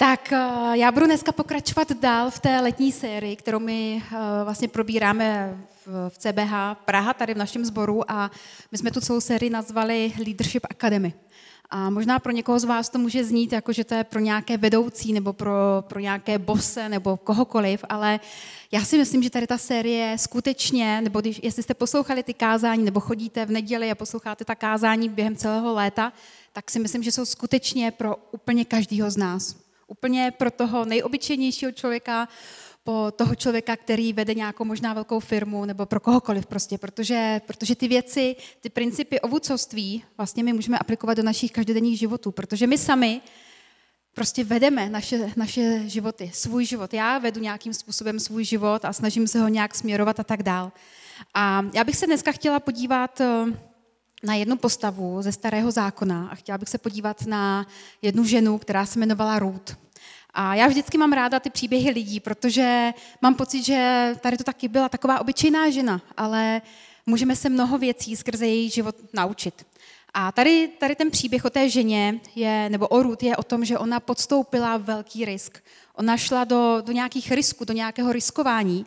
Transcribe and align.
Tak 0.00 0.32
eh, 0.32 0.38
já 0.72 0.92
budu 0.92 1.06
dneska 1.06 1.32
pokračovat 1.32 1.92
dál 1.92 2.30
v 2.30 2.38
té 2.38 2.60
letní 2.60 2.92
sérii, 2.92 3.36
kterou 3.36 3.58
my 3.58 4.02
eh, 4.02 4.16
vlastně 4.44 4.68
probíráme 4.68 5.58
v 5.86 6.18
CBH 6.18 6.52
Praha, 6.84 7.14
tady 7.14 7.34
v 7.34 7.36
našem 7.36 7.64
sboru 7.64 8.10
a 8.10 8.30
my 8.72 8.78
jsme 8.78 8.90
tu 8.90 9.00
celou 9.00 9.20
sérii 9.20 9.50
nazvali 9.50 10.12
Leadership 10.18 10.66
Academy. 10.70 11.14
A 11.70 11.90
možná 11.90 12.18
pro 12.18 12.32
někoho 12.32 12.58
z 12.58 12.64
vás 12.64 12.88
to 12.88 12.98
může 12.98 13.24
znít, 13.24 13.52
jako 13.52 13.72
že 13.72 13.84
to 13.84 13.94
je 13.94 14.04
pro 14.04 14.20
nějaké 14.20 14.56
vedoucí 14.56 15.12
nebo 15.12 15.32
pro, 15.32 15.52
pro 15.88 16.00
nějaké 16.00 16.38
bose 16.38 16.88
nebo 16.88 17.16
kohokoliv, 17.16 17.84
ale 17.88 18.20
já 18.72 18.84
si 18.84 18.98
myslím, 18.98 19.22
že 19.22 19.30
tady 19.30 19.46
ta 19.46 19.58
série 19.58 20.18
skutečně, 20.18 21.00
nebo 21.00 21.20
když, 21.20 21.40
jestli 21.42 21.62
jste 21.62 21.74
poslouchali 21.74 22.22
ty 22.22 22.34
kázání 22.34 22.84
nebo 22.84 23.00
chodíte 23.00 23.46
v 23.46 23.50
neděli 23.50 23.90
a 23.90 23.94
posloucháte 23.94 24.44
ta 24.44 24.54
kázání 24.54 25.08
během 25.08 25.36
celého 25.36 25.74
léta, 25.74 26.12
tak 26.52 26.70
si 26.70 26.78
myslím, 26.78 27.02
že 27.02 27.12
jsou 27.12 27.24
skutečně 27.24 27.90
pro 27.90 28.16
úplně 28.32 28.64
každého 28.64 29.10
z 29.10 29.16
nás 29.16 29.69
úplně 29.90 30.32
pro 30.38 30.50
toho 30.50 30.84
nejobyčejnějšího 30.84 31.72
člověka, 31.72 32.28
po 32.84 33.10
toho 33.16 33.34
člověka, 33.34 33.76
který 33.76 34.12
vede 34.12 34.34
nějakou 34.34 34.64
možná 34.64 34.94
velkou 34.94 35.20
firmu, 35.20 35.64
nebo 35.64 35.86
pro 35.86 36.00
kohokoliv 36.00 36.46
prostě, 36.46 36.78
protože, 36.78 37.40
protože 37.46 37.74
ty 37.74 37.88
věci, 37.88 38.36
ty 38.60 38.70
principy 38.70 39.20
ovucovství 39.20 40.04
vlastně 40.16 40.42
my 40.44 40.52
můžeme 40.52 40.78
aplikovat 40.78 41.14
do 41.14 41.22
našich 41.22 41.52
každodenních 41.52 41.98
životů, 41.98 42.32
protože 42.32 42.66
my 42.66 42.78
sami 42.78 43.20
prostě 44.14 44.44
vedeme 44.44 44.88
naše, 44.88 45.32
naše 45.36 45.88
životy, 45.88 46.30
svůj 46.34 46.64
život. 46.64 46.94
Já 46.94 47.18
vedu 47.18 47.40
nějakým 47.40 47.74
způsobem 47.74 48.20
svůj 48.20 48.44
život 48.44 48.84
a 48.84 48.92
snažím 48.92 49.28
se 49.28 49.40
ho 49.40 49.48
nějak 49.48 49.74
směrovat 49.74 50.20
a 50.20 50.24
tak 50.24 50.42
dál. 50.42 50.72
A 51.34 51.66
já 51.74 51.84
bych 51.84 51.96
se 51.96 52.06
dneska 52.06 52.32
chtěla 52.32 52.60
podívat 52.60 53.20
eh, 53.20 53.44
na 54.22 54.34
jednu 54.34 54.56
postavu 54.56 55.22
ze 55.22 55.32
starého 55.32 55.70
zákona 55.70 56.28
a 56.28 56.34
chtěla 56.34 56.58
bych 56.58 56.68
se 56.68 56.78
podívat 56.78 57.26
na 57.26 57.66
jednu 58.02 58.24
ženu, 58.24 58.58
která 58.58 58.86
se 58.86 58.98
jmenovala 58.98 59.38
Ruth. 59.38 59.89
A 60.34 60.54
já 60.54 60.66
vždycky 60.66 60.98
mám 60.98 61.12
ráda 61.12 61.40
ty 61.40 61.50
příběhy 61.50 61.90
lidí, 61.90 62.20
protože 62.20 62.92
mám 63.22 63.34
pocit, 63.34 63.62
že 63.62 64.12
tady 64.20 64.36
to 64.36 64.44
taky 64.44 64.68
byla 64.68 64.88
taková 64.88 65.20
obyčejná 65.20 65.70
žena, 65.70 66.00
ale 66.16 66.62
můžeme 67.06 67.36
se 67.36 67.48
mnoho 67.48 67.78
věcí 67.78 68.16
skrze 68.16 68.46
její 68.46 68.70
život 68.70 68.96
naučit. 69.12 69.66
A 70.14 70.32
tady, 70.32 70.68
tady 70.78 70.96
ten 70.96 71.10
příběh 71.10 71.44
o 71.44 71.50
té 71.50 71.68
ženě, 71.68 72.20
je, 72.34 72.68
nebo 72.70 72.88
o 72.88 73.02
Ruth, 73.02 73.22
je 73.22 73.36
o 73.36 73.42
tom, 73.42 73.64
že 73.64 73.78
ona 73.78 74.00
podstoupila 74.00 74.76
velký 74.76 75.24
risk. 75.24 75.58
Ona 75.94 76.16
šla 76.16 76.44
do, 76.44 76.82
do 76.84 76.92
nějakých 76.92 77.32
risků, 77.32 77.64
do 77.64 77.72
nějakého 77.72 78.12
riskování, 78.12 78.86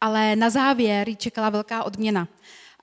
ale 0.00 0.36
na 0.36 0.50
závěr 0.50 1.08
ji 1.08 1.16
čekala 1.16 1.50
velká 1.50 1.84
odměna. 1.84 2.28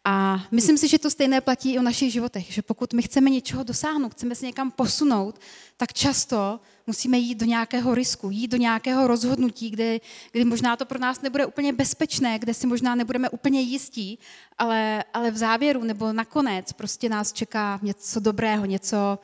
A 0.10 0.44
myslím 0.52 0.78
si, 0.78 0.88
že 0.88 1.00
to 1.00 1.10
stejné 1.10 1.42
platí 1.42 1.74
i 1.74 1.80
o 1.80 1.82
našich 1.82 2.14
životech, 2.14 2.54
že 2.54 2.62
pokud 2.62 2.94
my 2.94 3.02
chceme 3.02 3.30
něčeho 3.30 3.64
dosáhnout, 3.64 4.12
chceme 4.12 4.36
se 4.36 4.46
někam 4.46 4.72
posunout, 4.72 5.40
tak 5.78 5.94
často 5.94 6.60
musíme 6.88 7.18
jít 7.18 7.36
do 7.36 7.46
nějakého 7.46 7.96
risku, 7.96 8.30
jít 8.30 8.48
do 8.48 8.58
nějakého 8.58 9.08
rozhodnutí, 9.08 9.70
kdy, 9.70 10.02
kdy 10.32 10.46
možná 10.46 10.76
to 10.76 10.86
pro 10.86 11.00
nás 11.00 11.22
nebude 11.22 11.46
úplně 11.46 11.74
bezpečné, 11.74 12.40
kde 12.40 12.54
si 12.54 12.68
možná 12.68 12.96
nebudeme 12.96 13.30
úplně 13.30 13.62
jistí, 13.62 14.20
ale, 14.58 15.04
ale 15.14 15.32
v 15.32 15.38
závěru 15.38 15.84
nebo 15.84 16.14
nakonec 16.14 16.74
prostě 16.74 17.10
nás 17.10 17.34
čeká 17.34 17.80
něco 17.82 18.20
dobrého, 18.20 18.66
něco, 18.66 19.20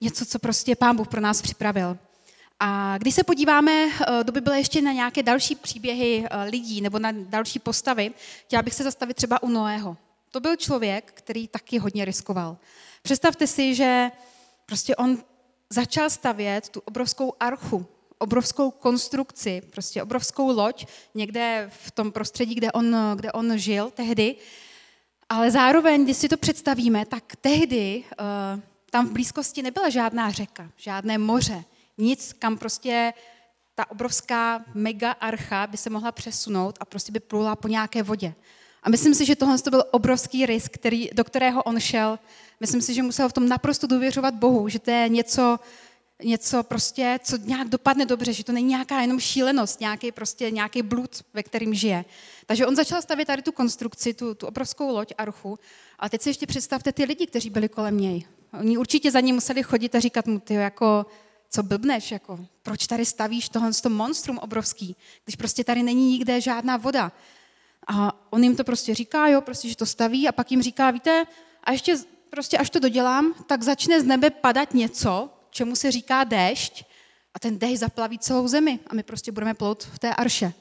něco, 0.00 0.24
co 0.24 0.38
prostě 0.38 0.76
Pán 0.76 0.96
Bůh 0.96 1.08
pro 1.08 1.20
nás 1.20 1.42
připravil. 1.42 1.98
A 2.60 2.98
když 2.98 3.14
se 3.14 3.24
podíváme 3.24 3.72
eh, 3.72 4.24
do 4.24 4.32
Bible 4.32 4.58
ještě 4.58 4.82
na 4.82 4.92
nějaké 4.92 5.22
další 5.22 5.54
příběhy 5.54 6.24
eh, 6.30 6.44
lidí 6.44 6.80
nebo 6.80 6.98
na 6.98 7.12
další 7.12 7.58
postavy, 7.58 8.12
chtěla 8.44 8.62
bych 8.62 8.74
se 8.74 8.84
zastavit 8.84 9.16
třeba 9.16 9.42
u 9.42 9.48
Noého. 9.48 9.96
To 10.30 10.40
byl 10.40 10.56
člověk, 10.56 11.12
který 11.14 11.48
taky 11.48 11.78
hodně 11.78 12.04
riskoval. 12.04 12.56
Představte 13.02 13.46
si, 13.46 13.74
že 13.74 14.10
prostě 14.66 14.96
on 14.96 15.18
začal 15.70 16.10
stavět 16.10 16.68
tu 16.68 16.80
obrovskou 16.80 17.32
archu, 17.40 17.86
obrovskou 18.18 18.70
konstrukci, 18.70 19.62
prostě 19.70 20.02
obrovskou 20.02 20.56
loď 20.56 20.86
někde 21.14 21.70
v 21.72 21.90
tom 21.90 22.12
prostředí, 22.12 22.54
kde 22.54 22.72
on, 22.72 22.96
kde 23.14 23.32
on 23.32 23.58
žil 23.58 23.90
tehdy. 23.90 24.36
Ale 25.28 25.50
zároveň, 25.50 26.04
když 26.04 26.16
si 26.16 26.28
to 26.28 26.36
představíme, 26.36 27.06
tak 27.06 27.36
tehdy 27.40 28.04
uh, 28.04 28.60
tam 28.90 29.08
v 29.08 29.12
blízkosti 29.12 29.62
nebyla 29.62 29.88
žádná 29.88 30.30
řeka, 30.30 30.70
žádné 30.76 31.18
moře, 31.18 31.64
nic, 31.98 32.32
kam 32.32 32.58
prostě 32.58 33.12
ta 33.74 33.90
obrovská 33.90 34.64
mega 34.74 35.12
archa 35.12 35.66
by 35.66 35.76
se 35.76 35.90
mohla 35.90 36.12
přesunout 36.12 36.78
a 36.80 36.84
prostě 36.84 37.12
by 37.12 37.20
plula 37.20 37.56
po 37.56 37.68
nějaké 37.68 38.02
vodě. 38.02 38.34
A 38.82 38.90
myslím 38.90 39.14
si, 39.14 39.24
že 39.24 39.36
tohle 39.36 39.58
to 39.58 39.70
byl 39.70 39.84
obrovský 39.90 40.46
risk, 40.46 40.72
který, 40.72 41.10
do 41.12 41.24
kterého 41.24 41.62
on 41.62 41.80
šel. 41.80 42.18
Myslím 42.60 42.82
si, 42.82 42.94
že 42.94 43.02
musel 43.02 43.28
v 43.28 43.32
tom 43.32 43.48
naprosto 43.48 43.86
důvěřovat 43.86 44.34
Bohu, 44.34 44.68
že 44.68 44.78
to 44.78 44.90
je 44.90 45.08
něco, 45.08 45.58
něco 46.24 46.62
prostě, 46.62 47.20
co 47.22 47.36
nějak 47.36 47.68
dopadne 47.68 48.06
dobře, 48.06 48.32
že 48.32 48.44
to 48.44 48.52
není 48.52 48.68
nějaká 48.68 49.00
jenom 49.00 49.20
šílenost, 49.20 49.80
nějaký 49.80 50.12
prostě 50.12 50.50
nějaký 50.50 50.82
blud, 50.82 51.24
ve 51.34 51.42
kterým 51.42 51.74
žije. 51.74 52.04
Takže 52.46 52.66
on 52.66 52.76
začal 52.76 53.02
stavět 53.02 53.26
tady 53.26 53.42
tu 53.42 53.52
konstrukci, 53.52 54.14
tu, 54.14 54.34
tu 54.34 54.46
obrovskou 54.46 54.94
loď 54.94 55.12
Archu, 55.18 55.58
a 55.98 56.08
teď 56.08 56.22
si 56.22 56.28
ještě 56.28 56.46
představte 56.46 56.92
ty 56.92 57.04
lidi, 57.04 57.26
kteří 57.26 57.50
byli 57.50 57.68
kolem 57.68 58.00
něj. 58.00 58.24
Oni 58.60 58.78
určitě 58.78 59.10
za 59.10 59.20
ním 59.20 59.34
museli 59.34 59.62
chodit 59.62 59.94
a 59.94 60.00
říkat 60.00 60.26
mu, 60.26 60.40
ty 60.40 60.54
jako, 60.54 61.06
co 61.50 61.62
blbneš, 61.62 62.10
jako, 62.10 62.46
proč 62.62 62.86
tady 62.86 63.04
stavíš 63.04 63.48
tohle 63.48 63.70
monstrum 63.88 64.38
obrovský, 64.38 64.96
když 65.24 65.36
prostě 65.36 65.64
tady 65.64 65.82
není 65.82 66.10
nikde 66.10 66.40
žádná 66.40 66.76
voda. 66.76 67.12
A 67.88 68.12
on 68.30 68.44
jim 68.44 68.56
to 68.56 68.64
prostě 68.64 68.94
říká, 68.94 69.28
jo, 69.28 69.40
prostě, 69.40 69.68
že 69.68 69.76
to 69.76 69.86
staví 69.86 70.28
a 70.28 70.32
pak 70.32 70.50
jim 70.50 70.62
říká, 70.62 70.90
víte, 70.90 71.24
a 71.64 71.72
ještě 71.72 71.96
prostě 72.30 72.58
až 72.58 72.70
to 72.70 72.78
dodělám, 72.78 73.34
tak 73.46 73.62
začne 73.62 74.00
z 74.00 74.04
nebe 74.04 74.30
padat 74.30 74.74
něco, 74.74 75.30
čemu 75.50 75.76
se 75.76 75.90
říká 75.90 76.24
déšť 76.24 76.84
a 77.34 77.38
ten 77.38 77.58
déšť 77.58 77.80
zaplaví 77.80 78.18
celou 78.18 78.48
zemi 78.48 78.78
a 78.86 78.94
my 78.94 79.02
prostě 79.02 79.32
budeme 79.32 79.54
plout 79.54 79.82
v 79.82 79.98
té 79.98 80.14
arše. 80.14 80.52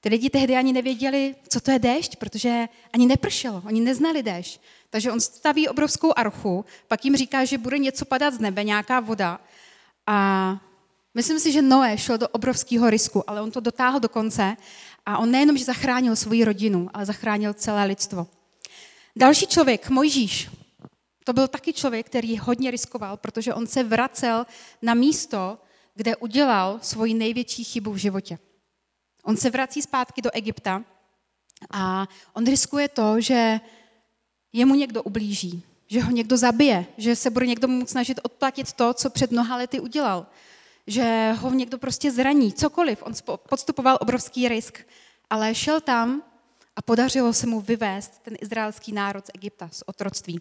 Ty 0.00 0.08
lidi 0.08 0.30
tehdy 0.30 0.56
ani 0.56 0.72
nevěděli, 0.72 1.34
co 1.48 1.60
to 1.60 1.70
je 1.70 1.78
déšť, 1.78 2.16
protože 2.16 2.68
ani 2.92 3.06
nepršelo, 3.06 3.62
oni 3.66 3.80
neznali 3.80 4.22
déšť. 4.22 4.60
Takže 4.90 5.12
on 5.12 5.20
staví 5.20 5.68
obrovskou 5.68 6.12
archu, 6.16 6.64
pak 6.88 7.04
jim 7.04 7.16
říká, 7.16 7.44
že 7.44 7.58
bude 7.58 7.78
něco 7.78 8.04
padat 8.04 8.34
z 8.34 8.38
nebe, 8.38 8.64
nějaká 8.64 9.00
voda. 9.00 9.40
A 10.06 10.16
myslím 11.14 11.40
si, 11.40 11.52
že 11.52 11.62
Noé 11.62 11.98
šel 11.98 12.18
do 12.18 12.28
obrovského 12.28 12.90
risku, 12.90 13.30
ale 13.30 13.40
on 13.40 13.50
to 13.50 13.60
dotáhl 13.60 14.00
do 14.00 14.08
konce 14.08 14.56
a 15.06 15.18
on 15.18 15.30
nejenom, 15.30 15.56
že 15.56 15.64
zachránil 15.64 16.16
svoji 16.16 16.44
rodinu, 16.44 16.90
ale 16.94 17.06
zachránil 17.06 17.54
celé 17.54 17.84
lidstvo. 17.84 18.26
Další 19.16 19.46
člověk, 19.46 19.88
Mojžíš, 19.88 20.50
to 21.24 21.32
byl 21.32 21.48
taky 21.48 21.72
člověk, 21.72 22.06
který 22.06 22.38
hodně 22.38 22.70
riskoval, 22.70 23.16
protože 23.16 23.54
on 23.54 23.66
se 23.66 23.84
vracel 23.84 24.46
na 24.82 24.94
místo, 24.94 25.58
kde 25.94 26.16
udělal 26.16 26.78
svoji 26.82 27.14
největší 27.14 27.64
chybu 27.64 27.92
v 27.92 27.96
životě. 27.96 28.38
On 29.24 29.36
se 29.36 29.50
vrací 29.50 29.82
zpátky 29.82 30.22
do 30.22 30.30
Egypta 30.34 30.84
a 31.70 32.06
on 32.32 32.46
riskuje 32.46 32.88
to, 32.88 33.20
že 33.20 33.60
jemu 34.52 34.74
někdo 34.74 35.02
ublíží, 35.02 35.62
že 35.86 36.00
ho 36.00 36.10
někdo 36.10 36.36
zabije, 36.36 36.86
že 36.96 37.16
se 37.16 37.30
bude 37.30 37.46
někdo 37.46 37.68
mu 37.68 37.86
snažit 37.86 38.20
odplatit 38.22 38.72
to, 38.72 38.94
co 38.94 39.10
před 39.10 39.30
mnoha 39.30 39.56
lety 39.56 39.80
udělal 39.80 40.26
že 40.86 41.32
ho 41.32 41.50
někdo 41.50 41.78
prostě 41.78 42.10
zraní, 42.10 42.52
cokoliv. 42.52 43.02
On 43.02 43.12
podstupoval 43.48 43.98
obrovský 44.00 44.48
risk, 44.48 44.78
ale 45.30 45.54
šel 45.54 45.80
tam 45.80 46.22
a 46.76 46.82
podařilo 46.82 47.32
se 47.32 47.46
mu 47.46 47.60
vyvést 47.60 48.18
ten 48.22 48.36
izraelský 48.40 48.92
národ 48.92 49.26
z 49.26 49.30
Egypta, 49.34 49.68
z 49.72 49.82
otroctví. 49.86 50.40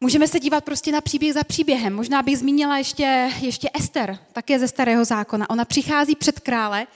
Můžeme 0.00 0.28
se 0.28 0.40
dívat 0.40 0.64
prostě 0.64 0.92
na 0.92 1.00
příběh 1.00 1.34
za 1.34 1.44
příběhem. 1.44 1.94
Možná 1.94 2.22
bych 2.22 2.38
zmínila 2.38 2.78
ještě, 2.78 3.30
ještě 3.40 3.70
Ester, 3.74 4.18
také 4.32 4.58
ze 4.58 4.68
starého 4.68 5.04
zákona. 5.04 5.50
Ona 5.50 5.64
přichází 5.64 6.16
před 6.16 6.40
krále, 6.40 6.86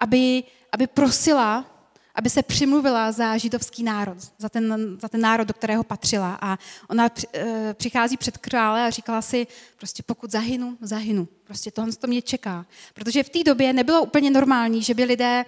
aby, 0.00 0.44
aby 0.72 0.86
prosila 0.86 1.71
aby 2.14 2.30
se 2.30 2.42
přimluvila 2.42 3.12
za 3.12 3.36
židovský 3.36 3.82
národ, 3.82 4.16
za 4.38 4.48
ten, 4.48 4.96
za 5.00 5.08
ten 5.08 5.20
národ, 5.20 5.48
do 5.48 5.54
kterého 5.54 5.84
patřila. 5.84 6.38
A 6.40 6.58
ona 6.88 7.08
e, 7.34 7.74
přichází 7.74 8.16
před 8.16 8.38
krále 8.38 8.86
a 8.86 8.90
říkala 8.90 9.22
si, 9.22 9.46
prostě 9.78 10.02
pokud 10.02 10.30
zahynu, 10.30 10.78
zahynu. 10.80 11.28
Prostě 11.44 11.70
tohle 11.70 11.92
to 11.92 12.06
mě 12.06 12.22
čeká. 12.22 12.66
Protože 12.94 13.22
v 13.22 13.28
té 13.28 13.44
době 13.44 13.72
nebylo 13.72 14.02
úplně 14.02 14.30
normální, 14.30 14.82
že 14.82 14.94
by 14.94 15.04
lidé 15.04 15.44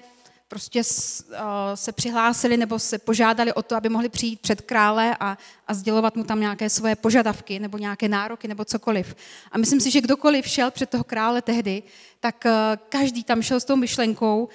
prostě 0.49 0.85
se 1.75 1.93
přihlásili 1.93 2.57
nebo 2.57 2.79
se 2.79 2.99
požádali 2.99 3.53
o 3.53 3.63
to, 3.63 3.77
aby 3.77 3.89
mohli 3.89 4.09
přijít 4.09 4.41
před 4.41 4.61
krále 4.61 5.17
a, 5.21 5.39
a 5.69 5.75
sdělovat 5.75 6.17
mu 6.17 6.25
tam 6.25 6.41
nějaké 6.41 6.71
svoje 6.71 6.97
požadavky 6.97 7.59
nebo 7.59 7.79
nějaké 7.79 8.09
nároky 8.09 8.49
nebo 8.49 8.65
cokoliv. 8.65 9.17
A 9.53 9.59
myslím 9.59 9.81
si, 9.81 9.91
že 9.91 10.01
kdokoliv 10.01 10.47
šel 10.47 10.71
před 10.71 10.91
toho 10.91 11.05
krále 11.05 11.43
tehdy, 11.43 11.83
tak 12.21 12.47
e, 12.47 12.51
každý 12.89 13.25
tam 13.25 13.43
šel 13.43 13.61
s 13.61 13.65
tou 13.65 13.77
myšlenkou, 13.77 14.49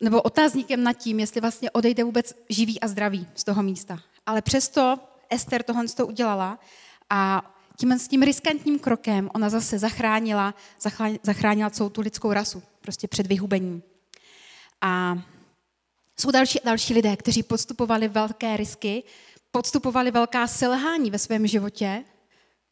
nebo 0.00 0.22
otázníkem 0.22 0.82
nad 0.82 0.92
tím, 0.92 1.20
jestli 1.20 1.40
vlastně 1.40 1.70
odejde 1.70 2.04
vůbec 2.04 2.34
živý 2.48 2.80
a 2.80 2.88
zdravý 2.88 3.26
z 3.34 3.44
toho 3.44 3.62
místa. 3.62 3.98
Ale 4.26 4.42
přesto 4.42 4.98
Ester 5.30 5.62
tohle 5.62 5.88
to 5.88 6.06
udělala 6.06 6.58
a 7.10 7.52
tím 7.76 7.92
s 7.92 8.08
tím 8.08 8.22
riskantním 8.22 8.78
krokem 8.78 9.30
ona 9.34 9.48
zase 9.48 9.78
zachránila, 9.78 10.54
zachránila 11.22 11.70
celou 11.70 11.88
tu 11.88 12.00
lidskou 12.00 12.32
rasu 12.32 12.62
prostě 12.80 13.08
před 13.08 13.26
vyhubením. 13.26 13.82
A 14.80 15.18
jsou 16.20 16.30
další, 16.30 16.58
další 16.64 16.94
lidé, 16.94 17.16
kteří 17.16 17.42
podstupovali 17.42 18.08
velké 18.08 18.56
risky, 18.56 19.02
podstupovali 19.50 20.10
velká 20.10 20.46
selhání 20.46 21.10
ve 21.10 21.18
svém 21.18 21.46
životě, 21.46 22.04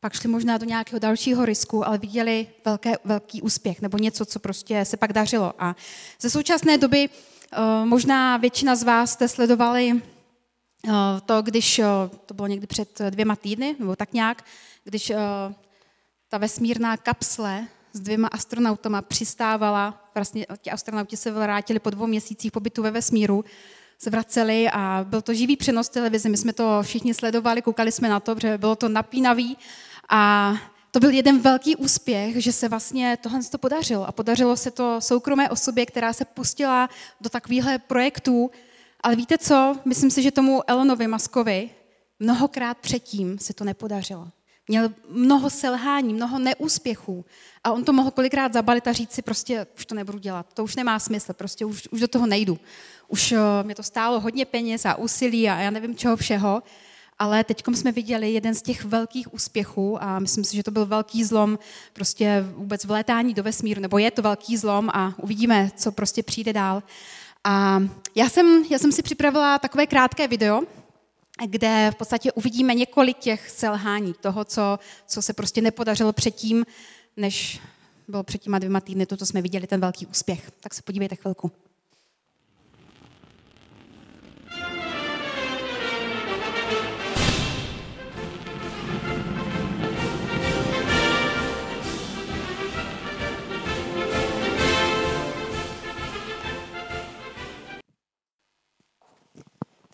pak 0.04 0.12
šli 0.12 0.28
možná 0.28 0.58
do 0.58 0.66
nějakého 0.66 0.98
dalšího 0.98 1.44
risku, 1.44 1.86
ale 1.86 1.98
viděli 1.98 2.46
velké, 2.64 2.92
velký 3.04 3.42
úspěch 3.42 3.80
nebo 3.80 3.98
něco, 3.98 4.24
co 4.24 4.38
prostě 4.38 4.84
se 4.84 4.96
pak 4.96 5.12
dařilo. 5.12 5.54
A 5.58 5.76
ze 6.20 6.30
současné 6.30 6.78
doby 6.78 7.08
uh, 7.08 7.86
možná 7.86 8.36
většina 8.36 8.76
z 8.76 8.82
vás 8.82 9.12
jste 9.12 9.28
sledovali 9.28 9.92
uh, 9.92 10.92
to, 11.26 11.42
když, 11.42 11.78
uh, 11.78 11.84
to 12.26 12.34
bylo 12.34 12.48
někdy 12.48 12.66
před 12.66 13.00
dvěma 13.10 13.36
týdny, 13.36 13.76
nebo 13.78 13.96
tak 13.96 14.12
nějak, 14.12 14.44
když 14.84 15.12
ta 16.28 16.38
vesmírná 16.38 16.96
kapsle 16.96 17.66
s 17.92 18.00
dvěma 18.00 18.28
astronautama 18.28 19.02
přistávala, 19.02 20.10
vlastně 20.14 20.46
ti 20.62 20.70
astronauti 20.70 21.16
se 21.16 21.30
vrátili 21.30 21.78
po 21.78 21.90
dvou 21.90 22.06
měsících 22.06 22.52
pobytu 22.52 22.82
ve 22.82 22.90
vesmíru, 22.90 23.44
se 23.98 24.10
vraceli 24.10 24.70
a 24.72 25.06
byl 25.08 25.22
to 25.22 25.34
živý 25.34 25.56
přenos 25.56 25.88
televize. 25.88 26.28
My 26.28 26.36
jsme 26.36 26.52
to 26.52 26.82
všichni 26.82 27.14
sledovali, 27.14 27.62
koukali 27.62 27.92
jsme 27.92 28.08
na 28.08 28.20
to, 28.20 28.34
protože 28.34 28.58
bylo 28.58 28.76
to 28.76 28.88
napínavý 28.88 29.56
a 30.08 30.54
to 30.90 31.00
byl 31.00 31.10
jeden 31.10 31.38
velký 31.38 31.76
úspěch, 31.76 32.42
že 32.42 32.52
se 32.52 32.68
vlastně 32.68 33.18
tohle 33.20 33.40
to 33.50 33.58
podařilo. 33.58 34.08
A 34.08 34.12
podařilo 34.12 34.56
se 34.56 34.70
to 34.70 35.00
soukromé 35.00 35.50
osobě, 35.50 35.86
která 35.86 36.12
se 36.12 36.24
pustila 36.24 36.88
do 37.20 37.30
takovýchhle 37.30 37.78
projektů. 37.78 38.50
Ale 39.00 39.16
víte 39.16 39.38
co? 39.38 39.76
Myslím 39.84 40.10
si, 40.10 40.22
že 40.22 40.30
tomu 40.30 40.70
Elonovi 40.70 41.06
Maskovi 41.06 41.70
mnohokrát 42.18 42.78
předtím 42.78 43.38
se 43.38 43.54
to 43.54 43.64
nepodařilo. 43.64 44.28
Měl 44.68 44.90
mnoho 45.08 45.50
selhání, 45.50 46.14
mnoho 46.14 46.38
neúspěchů. 46.38 47.24
A 47.64 47.72
on 47.72 47.84
to 47.84 47.92
mohl 47.92 48.10
kolikrát 48.10 48.52
zabalit 48.52 48.88
a 48.88 48.92
říct 48.92 49.12
si, 49.12 49.22
prostě 49.22 49.66
už 49.76 49.86
to 49.86 49.94
nebudu 49.94 50.18
dělat, 50.18 50.46
to 50.54 50.64
už 50.64 50.76
nemá 50.76 50.98
smysl, 50.98 51.32
prostě 51.32 51.64
už, 51.64 51.88
už 51.90 52.00
do 52.00 52.08
toho 52.08 52.26
nejdu. 52.26 52.58
Už 53.08 53.32
uh, 53.32 53.38
mě 53.62 53.74
to 53.74 53.82
stálo 53.82 54.20
hodně 54.20 54.44
peněz 54.44 54.86
a 54.86 54.94
úsilí 54.94 55.48
a 55.48 55.60
já 55.60 55.70
nevím 55.70 55.96
čeho 55.96 56.16
všeho, 56.16 56.62
ale 57.19 57.44
teď 57.44 57.62
jsme 57.75 57.93
viděli 57.93 58.32
jeden 58.32 58.55
z 58.55 58.62
těch 58.62 58.84
velkých 58.84 59.34
úspěchů 59.34 60.02
a 60.02 60.19
myslím 60.19 60.44
si, 60.44 60.56
že 60.56 60.62
to 60.62 60.70
byl 60.70 60.87
velký 60.87 61.25
zlom 61.25 61.58
prostě 61.93 62.44
vůbec 62.56 62.84
v 62.84 62.90
létání 62.90 63.34
do 63.34 63.43
vesmíru, 63.43 63.81
nebo 63.81 63.99
je 63.99 64.11
to 64.11 64.22
velký 64.22 64.56
zlom 64.56 64.90
a 64.90 65.14
uvidíme, 65.22 65.70
co 65.76 65.93
prostě 65.93 66.22
přijde 66.22 66.52
dál. 66.52 66.82
A 67.44 67.82
já 68.14 68.28
jsem, 68.28 68.64
já 68.70 68.78
jsem 68.78 68.93
si 68.93 69.02
připravila 69.02 69.58
takové 69.58 69.87
krátké 69.87 70.28
video, 70.28 70.62
kde 71.46 71.90
v 71.94 71.96
podstatě 71.96 72.32
uvidíme 72.32 72.75
několik 72.75 73.19
těch 73.19 73.50
selhání, 73.50 74.14
toho, 74.20 74.44
co, 74.44 74.78
co 75.06 75.22
se 75.22 75.32
prostě 75.32 75.61
nepodařilo 75.61 76.12
předtím, 76.12 76.64
než 77.16 77.61
bylo 78.08 78.22
před 78.22 78.43
těma 78.43 78.58
dvěma 78.58 78.81
týdny, 78.81 79.06
to, 79.06 79.16
co 79.16 79.26
jsme 79.26 79.43
viděli, 79.43 79.66
ten 79.66 79.81
velký 79.81 80.06
úspěch. 80.06 80.50
Tak 80.61 80.75
se 80.75 80.82
podívejte 80.82 81.16
chvilku. 81.16 81.50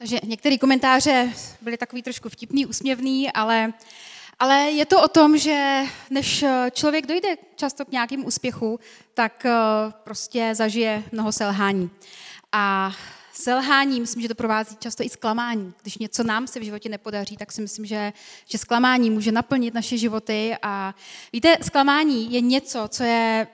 Takže 0.00 0.20
některé 0.25 0.58
komentáře 0.58 1.32
byly 1.61 1.76
takový 1.76 2.02
trošku 2.02 2.29
vtipný, 2.29 2.67
úsměvný, 2.67 3.32
ale, 3.32 3.73
ale 4.38 4.56
je 4.56 4.87
to 4.87 5.02
o 5.02 5.08
tom, 5.08 5.38
že 5.38 5.82
než 6.11 6.44
člověk 6.73 7.06
dojde 7.06 7.37
často 7.56 7.85
k 7.85 7.93
nějakým 7.93 8.26
úspěchu, 8.26 8.81
tak 9.14 9.47
eh, 9.47 9.52
prostě 10.05 10.50
zažije 10.55 11.05
mnoho 11.12 11.32
selhání. 11.32 11.91
A 12.52 12.93
selhání, 13.32 14.00
myslím, 14.00 14.23
že 14.23 14.29
to 14.29 14.35
provází 14.35 14.76
často 14.76 15.02
i 15.02 15.08
zklamání. 15.08 15.75
Když 15.82 15.99
něco 15.99 16.25
nám 16.25 16.46
se 16.46 16.61
v 16.61 16.62
životě 16.62 16.88
nepodaří, 16.88 17.37
tak 17.37 17.53
si 17.53 17.61
myslím, 17.62 17.87
že, 17.87 18.12
že 18.46 18.58
zklamání 18.58 19.11
může 19.11 19.32
naplnit 19.32 19.75
naše 19.75 19.99
životy. 19.99 20.56
A 20.62 20.94
víte, 21.32 21.56
zklamání 21.62 22.32
je 22.32 22.41
něco, 22.41 22.88
co 22.88 23.03
je 23.03 23.46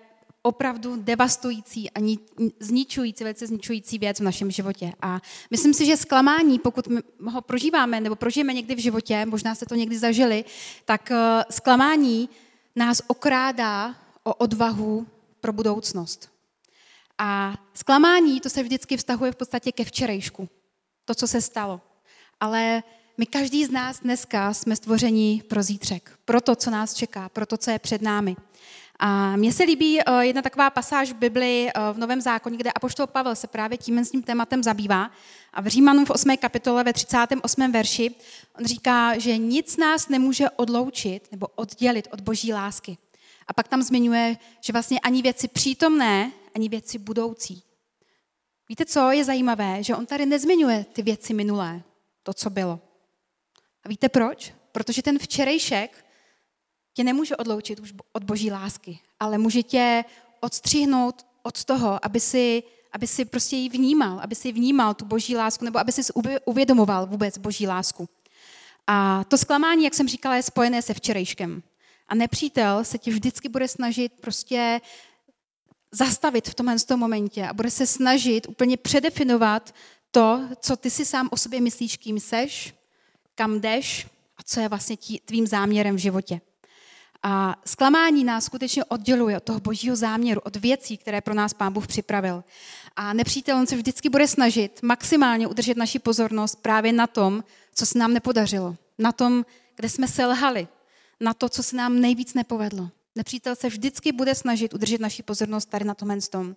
opravdu 0.47 0.97
devastující 0.97 1.91
a 1.91 2.19
zničující, 2.61 3.25
velice 3.25 3.47
zničující 3.47 3.99
věc 3.99 4.21
v 4.21 4.23
našem 4.23 4.51
životě. 4.51 4.93
A 5.03 5.21
myslím 5.51 5.75
si, 5.75 5.87
že 5.87 5.97
zklamání, 5.97 6.59
pokud 6.59 6.89
ho 7.25 7.41
prožíváme 7.41 8.01
nebo 8.01 8.17
prožijeme 8.17 8.53
někdy 8.53 8.75
v 8.75 8.79
životě, 8.79 9.27
možná 9.27 9.55
jste 9.55 9.67
to 9.67 9.75
někdy 9.75 9.99
zažili, 9.99 10.45
tak 10.85 11.11
eh, 11.11 11.45
zklamání 11.51 12.29
nás 12.77 13.03
okrádá 13.07 13.95
o 14.23 14.35
odvahu 14.35 15.07
pro 15.41 15.53
budoucnost. 15.53 16.31
A 17.19 17.55
zklamání, 17.75 18.41
to 18.41 18.51
se 18.51 18.63
vždycky 18.63 18.97
vztahuje 18.97 19.33
v 19.33 19.37
podstatě 19.37 19.73
ke 19.73 19.85
včerejšku. 19.85 20.49
To, 21.05 21.15
co 21.15 21.27
se 21.27 21.41
stalo. 21.41 21.81
Ale 22.41 22.83
my 23.19 23.27
každý 23.27 23.65
z 23.65 23.71
nás 23.71 24.01
dneska 24.01 24.55
jsme 24.55 24.77
stvoření 24.77 25.43
pro 25.49 25.63
zítřek, 25.63 26.19
pro 26.25 26.41
to, 26.41 26.57
co 26.57 26.71
nás 26.71 26.95
čeká, 26.95 27.29
pro 27.29 27.47
to, 27.47 27.57
co 27.57 27.71
je 27.71 27.79
před 27.79 28.03
námi. 28.03 28.37
A 28.99 29.37
mně 29.37 29.53
se 29.53 29.65
líbí 29.65 29.99
uh, 30.09 30.19
jedna 30.19 30.43
taková 30.43 30.71
pasáž 30.71 31.13
v 31.13 31.17
Bibli 31.17 31.69
uh, 31.77 31.97
v 31.97 31.99
Novém 31.99 32.21
zákoně, 32.21 32.57
kde 32.57 32.73
Apoštol 32.73 33.07
Pavel 33.07 33.35
se 33.35 33.47
právě 33.47 33.79
tím 33.79 33.99
s 33.99 34.11
tím 34.11 34.23
tématem 34.23 34.63
zabývá. 34.63 35.11
A 35.53 35.61
v 35.61 35.67
Římanům 35.67 36.07
v 36.07 36.11
8. 36.11 36.37
kapitole 36.37 36.85
ve 36.85 36.93
38. 36.93 37.73
verši 37.73 38.15
on 38.59 38.67
říká, 38.67 39.19
že 39.19 39.37
nic 39.37 39.77
nás 39.77 40.09
nemůže 40.09 40.51
odloučit 40.51 41.29
nebo 41.33 41.47
oddělit 41.55 42.09
od 42.13 42.21
boží 42.21 42.53
lásky. 42.53 42.99
A 43.47 43.53
pak 43.53 43.69
tam 43.69 43.83
zmiňuje, 43.83 44.37
že 44.61 44.73
vlastně 44.73 45.01
ani 45.01 45.23
věci 45.23 45.49
přítomné, 45.49 46.33
ani 46.55 46.69
věci 46.69 46.99
budoucí. 46.99 47.63
Víte, 48.69 48.85
co 48.85 49.11
je 49.11 49.25
zajímavé? 49.25 49.83
Že 49.83 49.97
on 49.97 50.07
tady 50.07 50.27
nezmiňuje 50.27 50.87
ty 50.93 51.03
věci 51.03 51.35
minulé, 51.35 51.83
to, 52.23 52.35
co 52.35 52.51
bylo. 52.51 52.81
A 53.85 53.89
víte 53.89 54.09
proč? 54.09 54.53
Protože 54.73 55.03
ten 55.03 55.19
včerejšek 55.19 56.06
tě 56.97 57.05
nemůže 57.05 57.37
odloučit 57.37 57.81
už 57.81 57.95
od 58.13 58.25
boží 58.25 58.51
lásky, 58.51 58.99
ale 59.21 59.39
může 59.39 59.63
tě 59.63 60.05
odstřihnout 60.41 61.27
od 61.43 61.65
toho, 61.65 62.05
aby 62.05 62.21
si, 62.21 62.63
aby 62.93 63.07
si 63.07 63.25
prostě 63.25 63.57
ji 63.57 63.69
vnímal, 63.69 64.21
aby 64.21 64.35
si 64.35 64.53
vnímal 64.53 64.95
tu 64.95 65.05
boží 65.05 65.37
lásku, 65.37 65.65
nebo 65.65 65.79
aby 65.79 65.93
si 65.93 66.03
uvědomoval 66.45 67.07
vůbec 67.07 67.39
boží 67.39 67.67
lásku. 67.67 68.09
A 68.87 69.25
to 69.25 69.39
zklamání, 69.39 69.85
jak 69.85 69.95
jsem 69.95 70.09
říkala, 70.09 70.37
je 70.37 70.43
spojené 70.43 70.83
se 70.83 70.95
včerejškem. 70.95 71.63
A 72.09 72.15
nepřítel 72.15 72.85
se 72.85 72.99
tě 72.99 73.11
vždycky 73.11 73.49
bude 73.49 73.69
snažit 73.69 74.13
prostě 74.21 74.81
zastavit 75.93 76.49
v 76.49 76.55
tomhle 76.55 76.77
momentě 76.97 77.47
a 77.47 77.53
bude 77.53 77.71
se 77.71 77.87
snažit 77.87 78.49
úplně 78.49 78.77
předefinovat 78.77 79.75
to, 80.11 80.49
co 80.61 80.77
ty 80.77 80.91
si 80.91 81.05
sám 81.05 81.29
o 81.33 81.37
sobě 81.37 81.61
myslíš, 81.61 81.97
kým 81.97 82.21
seš, 82.21 82.75
kam 83.35 83.61
jdeš 83.61 84.07
a 84.37 84.43
co 84.43 84.61
je 84.61 84.69
vlastně 84.69 84.97
tvým 85.25 85.47
záměrem 85.47 85.97
v 85.97 85.99
životě. 85.99 86.41
A 87.29 87.57
zklamání 87.65 88.25
nás 88.25 88.45
skutečně 88.45 88.85
odděluje 88.85 89.37
od 89.37 89.43
toho 89.43 89.61
božího 89.61 89.97
záměru, 89.97 90.41
od 90.45 90.57
věcí, 90.57 90.97
které 90.97 91.21
pro 91.21 91.35
nás 91.35 91.55
pán 91.55 91.73
Bůh 91.73 91.87
připravil. 91.87 92.45
A 92.97 93.13
nepřítel 93.13 93.59
on 93.59 93.67
se 93.67 93.77
vždycky 93.77 94.09
bude 94.09 94.29
snažit 94.29 94.83
maximálně 94.83 95.47
udržet 95.47 95.77
naši 95.77 95.99
pozornost 95.99 96.63
právě 96.63 96.93
na 96.93 97.07
tom, 97.07 97.45
co 97.75 97.87
se 97.87 97.99
nám 97.99 98.13
nepodařilo, 98.13 98.77
na 98.99 99.13
tom, 99.13 99.45
kde 99.77 99.89
jsme 99.89 100.09
selhali, 100.09 100.69
na 101.21 101.35
to, 101.35 101.49
co 101.49 101.63
se 101.63 101.77
nám 101.77 102.01
nejvíc 102.01 102.35
nepovedlo. 102.35 102.91
Nepřítel 103.17 103.57
se 103.57 103.69
vždycky 103.69 104.13
bude 104.13 104.35
snažit 104.35 104.75
udržet 104.75 105.01
naši 105.01 105.23
pozornost 105.23 105.67
tady 105.67 105.85
na 105.85 105.95
tom 105.95 106.21
tom. 106.31 106.57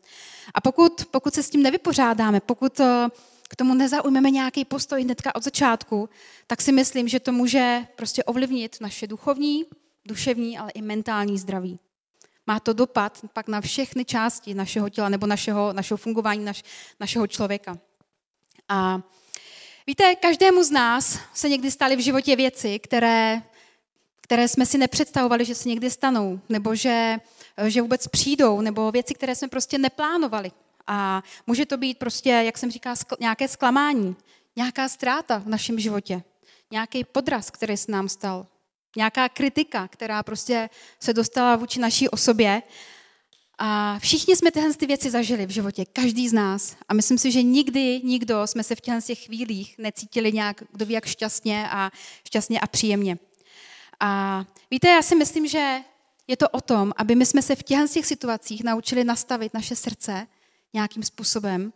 A 0.53 0.61
pokud, 0.61 1.05
pokud 1.05 1.33
se 1.33 1.43
s 1.43 1.49
tím 1.49 1.63
nevypořádáme, 1.63 2.39
pokud 2.39 2.79
eh, 2.79 3.07
k 3.49 3.55
tomu 3.55 3.73
nezaujmeme 3.73 4.29
nějaký 4.29 4.65
postoj 4.65 5.03
hnedka 5.03 5.35
od 5.35 5.43
začátku, 5.43 6.09
tak 6.47 6.61
si 6.61 6.71
myslím, 6.71 7.07
že 7.07 7.19
to 7.19 7.31
může 7.31 7.87
prostě 7.95 8.23
ovlivnit 8.23 8.77
naše 8.81 9.07
duchovní, 9.07 9.65
duševní, 10.09 10.57
ale 10.57 10.71
i 10.71 10.81
mentální 10.81 11.37
zdraví. 11.37 11.79
Má 12.47 12.59
to 12.59 12.73
dopad 12.73 13.19
pak 13.33 13.47
na 13.47 13.61
všechny 13.61 14.05
části 14.05 14.53
našeho 14.53 14.89
těla 14.89 15.09
nebo 15.09 15.27
našeho, 15.27 15.73
našeho 15.73 15.97
fungování 15.97 16.45
naš, 16.45 16.63
našeho 16.99 17.27
člověka. 17.27 17.77
A 18.69 19.01
víte, 19.87 20.15
každému 20.15 20.63
z 20.63 20.71
nás 20.71 21.19
se 21.33 21.49
někdy 21.49 21.71
staly 21.71 21.95
v 21.95 21.99
životě 21.99 22.35
věci, 22.35 22.79
které, 22.79 23.41
které 24.21 24.47
jsme 24.47 24.65
si 24.65 24.77
nepředstavovali, 24.77 25.45
že 25.45 25.55
se 25.55 25.69
někdy 25.69 25.89
stanou, 25.89 26.39
nebo 26.49 26.75
že, 26.75 27.17
že 27.67 27.81
vůbec 27.81 28.07
přijdou, 28.07 28.61
nebo 28.61 28.91
věci, 28.91 29.13
které 29.13 29.35
jsme 29.35 29.47
prostě 29.47 29.77
neplánovali. 29.77 30.51
A 30.87 31.23
může 31.47 31.65
to 31.65 31.77
být 31.77 31.97
prostě, 31.97 32.29
jak 32.29 32.57
jsem 32.57 32.71
říkala, 32.71 32.95
nějaké 33.19 33.47
zklamání, 33.47 34.15
nějaká 34.55 34.89
ztráta 34.89 35.37
v 35.37 35.47
našem 35.47 35.79
životě, 35.79 36.23
nějaký 36.71 37.03
podraz, 37.03 37.49
který 37.49 37.77
se 37.77 37.91
nám 37.91 38.09
stal, 38.09 38.47
nějaká 38.95 39.29
kritika, 39.29 39.87
která 39.87 40.23
prostě 40.23 40.69
se 40.99 41.13
dostala 41.13 41.55
vůči 41.55 41.79
naší 41.79 42.09
osobě. 42.09 42.61
A 43.57 43.99
všichni 43.99 44.35
jsme 44.35 44.51
tyhle 44.51 44.73
ty 44.73 44.85
věci 44.85 45.11
zažili 45.11 45.45
v 45.45 45.49
životě, 45.49 45.85
každý 45.85 46.29
z 46.29 46.33
nás. 46.33 46.75
A 46.89 46.93
myslím 46.93 47.17
si, 47.17 47.31
že 47.31 47.43
nikdy, 47.43 48.01
nikdo 48.03 48.47
jsme 48.47 48.63
se 48.63 48.75
v 48.75 48.81
těchto 48.81 49.01
těch 49.01 49.25
chvílích 49.25 49.75
necítili 49.77 50.31
nějak, 50.31 50.63
kdo 50.71 50.85
ví, 50.85 50.93
jak 50.93 51.05
šťastně 51.05 51.69
a, 51.69 51.91
šťastně 52.27 52.59
a 52.59 52.67
příjemně. 52.67 53.17
A 53.99 54.43
víte, 54.71 54.87
já 54.87 55.01
si 55.01 55.15
myslím, 55.15 55.47
že 55.47 55.79
je 56.27 56.37
to 56.37 56.49
o 56.49 56.61
tom, 56.61 56.93
aby 56.97 57.15
my 57.15 57.25
jsme 57.25 57.41
se 57.41 57.55
v 57.55 57.63
těchto 57.63 57.87
těch 57.87 58.05
situacích 58.05 58.63
naučili 58.63 59.03
nastavit 59.03 59.53
naše 59.53 59.75
srdce 59.75 60.27
nějakým 60.73 61.03
způsobem, 61.03 61.73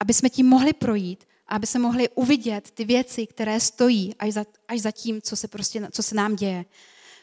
aby 0.00 0.14
jsme 0.14 0.30
tím 0.30 0.46
mohli 0.46 0.72
projít 0.72 1.24
aby 1.52 1.66
se 1.66 1.78
mohli 1.78 2.08
uvidět 2.08 2.70
ty 2.70 2.84
věci, 2.84 3.26
které 3.26 3.60
stojí 3.60 4.14
až 4.18 4.32
za, 4.32 4.44
až 4.68 4.80
za 4.80 4.90
tím, 4.90 5.22
co 5.22 5.36
se, 5.36 5.48
prostě, 5.48 5.88
co 5.92 6.02
se 6.02 6.14
nám 6.14 6.36
děje. 6.36 6.64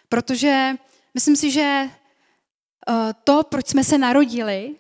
Protože 0.09 0.75
myslím 1.13 1.35
si, 1.35 1.51
že 1.51 1.89
eh, 1.89 3.13
to, 3.23 3.43
proč 3.43 3.67
jsme 3.67 3.83
se 3.83 3.97
narodili, 3.97 4.75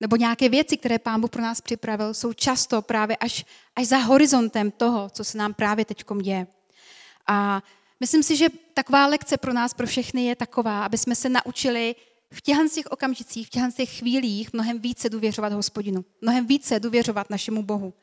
nebo 0.00 0.16
nějaké 0.16 0.48
věci, 0.48 0.76
které 0.76 0.98
Pán 0.98 1.20
Bůh 1.20 1.30
pro 1.30 1.42
nás 1.42 1.60
připravil, 1.60 2.14
jsou 2.14 2.32
často 2.32 2.82
právě 2.82 3.16
až, 3.16 3.44
až 3.76 3.86
za 3.86 3.98
horizontem 3.98 4.70
toho, 4.70 5.10
co 5.10 5.24
se 5.24 5.38
nám 5.38 5.54
právě 5.54 5.84
teď 5.84 6.04
děje. 6.22 6.46
A 7.26 7.62
myslím 8.00 8.22
si, 8.22 8.36
že 8.36 8.48
taková 8.74 9.06
lekce 9.06 9.36
pro 9.36 9.52
nás, 9.52 9.74
pro 9.74 9.86
všechny 9.86 10.24
je 10.24 10.36
taková, 10.36 10.84
aby 10.84 10.98
jsme 10.98 11.14
se 11.14 11.28
naučili 11.28 11.94
v 12.30 12.40
těchto 12.40 12.68
těch 12.68 12.86
okamžicích, 12.86 13.46
v 13.46 13.50
těchto 13.50 13.70
těch 13.76 13.98
chvílích 13.98 14.52
mnohem 14.52 14.78
více 14.78 15.10
důvěřovat 15.10 15.52
hospodinu, 15.52 16.04
mnohem 16.20 16.46
více 16.46 16.80
důvěřovat 16.80 17.30
našemu 17.30 17.62
Bohu. 17.62 17.94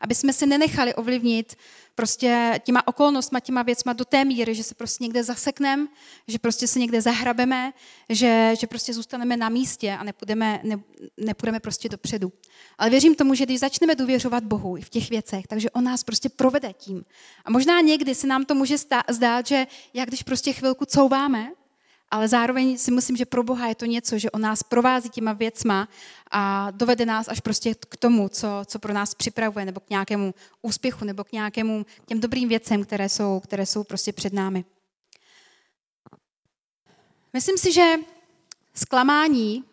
Aby 0.00 0.14
jsme 0.14 0.32
se 0.32 0.46
nenechali 0.46 0.94
ovlivnit 0.94 1.56
prostě 1.94 2.60
těma 2.64 2.88
okolnostma, 2.88 3.40
těma 3.40 3.62
věcma 3.62 3.92
do 3.92 4.04
té 4.04 4.24
míry, 4.24 4.54
že 4.54 4.62
se 4.62 4.74
prostě 4.74 5.04
někde 5.04 5.24
zasekneme, 5.24 5.86
že 6.28 6.38
prostě 6.38 6.66
se 6.66 6.78
někde 6.78 7.02
zahrabeme, 7.02 7.72
že, 8.08 8.54
že 8.60 8.66
prostě 8.66 8.94
zůstaneme 8.94 9.36
na 9.36 9.48
místě 9.48 9.92
a 9.92 10.04
nepůjdeme, 10.04 10.60
ne, 10.62 10.76
nepůjdeme 11.16 11.60
prostě 11.60 11.88
dopředu. 11.88 12.32
Ale 12.78 12.90
věřím 12.90 13.14
tomu, 13.14 13.34
že 13.34 13.44
když 13.44 13.60
začneme 13.60 13.94
důvěřovat 13.94 14.44
Bohu 14.44 14.76
i 14.76 14.80
v 14.80 14.88
těch 14.88 15.10
věcech, 15.10 15.46
takže 15.46 15.70
On 15.70 15.84
nás 15.84 16.04
prostě 16.04 16.28
provede 16.28 16.72
tím. 16.72 17.04
A 17.44 17.50
možná 17.50 17.80
někdy 17.80 18.14
se 18.14 18.26
nám 18.26 18.44
to 18.44 18.54
může 18.54 18.76
zdát, 19.10 19.46
že 19.46 19.66
jak 19.94 20.08
když 20.08 20.22
prostě 20.22 20.52
chvilku 20.52 20.84
couváme, 20.84 21.50
ale 22.14 22.28
zároveň 22.28 22.78
si 22.78 22.90
myslím, 22.90 23.16
že 23.16 23.26
pro 23.26 23.42
Boha 23.42 23.68
je 23.68 23.74
to 23.74 23.84
něco, 23.84 24.18
že 24.18 24.30
on 24.30 24.40
nás 24.40 24.62
provází 24.62 25.10
těma 25.10 25.32
věcma 25.32 25.88
a 26.30 26.70
dovede 26.70 27.06
nás 27.06 27.28
až 27.28 27.40
prostě 27.40 27.74
k 27.74 27.96
tomu, 27.96 28.28
co, 28.28 28.62
co 28.66 28.78
pro 28.78 28.92
nás 28.92 29.14
připravuje, 29.14 29.64
nebo 29.64 29.80
k 29.80 29.90
nějakému 29.90 30.34
úspěchu, 30.62 31.04
nebo 31.04 31.24
k 31.24 31.32
nějakému 31.32 31.84
k 31.84 32.06
těm 32.06 32.20
dobrým 32.20 32.48
věcem, 32.48 32.84
které 32.84 33.08
jsou, 33.08 33.40
které 33.40 33.66
jsou 33.66 33.84
prostě 33.84 34.12
před 34.12 34.32
námi. 34.32 34.64
Myslím 37.32 37.58
si, 37.58 37.72
že 37.72 37.92
zklamání, 38.74 39.64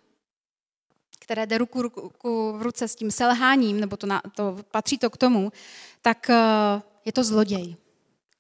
které 1.20 1.46
jde 1.46 1.58
ruku, 1.58 1.82
ruku 1.82 2.54
v 2.58 2.62
ruce 2.62 2.88
s 2.88 2.96
tím 2.96 3.12
selháním, 3.12 3.80
nebo 3.80 3.98
to, 3.98 4.08
na, 4.08 4.22
to 4.36 4.58
patří 4.72 4.98
to 4.98 5.10
k 5.10 5.18
tomu, 5.18 5.52
tak 6.02 6.30
eh, 6.30 6.36
je 7.06 7.12
to 7.12 7.24
zloděj. 7.24 7.76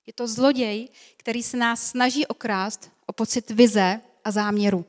Je 0.07 0.13
to 0.13 0.27
zloděj, 0.27 0.89
který 1.17 1.43
se 1.43 1.57
nás 1.57 1.89
snaží 1.89 2.27
okrást 2.27 2.91
o 3.11 3.13
pocit 3.13 3.51
vize 3.51 4.01
a 4.23 4.31
záměru. 4.31 4.85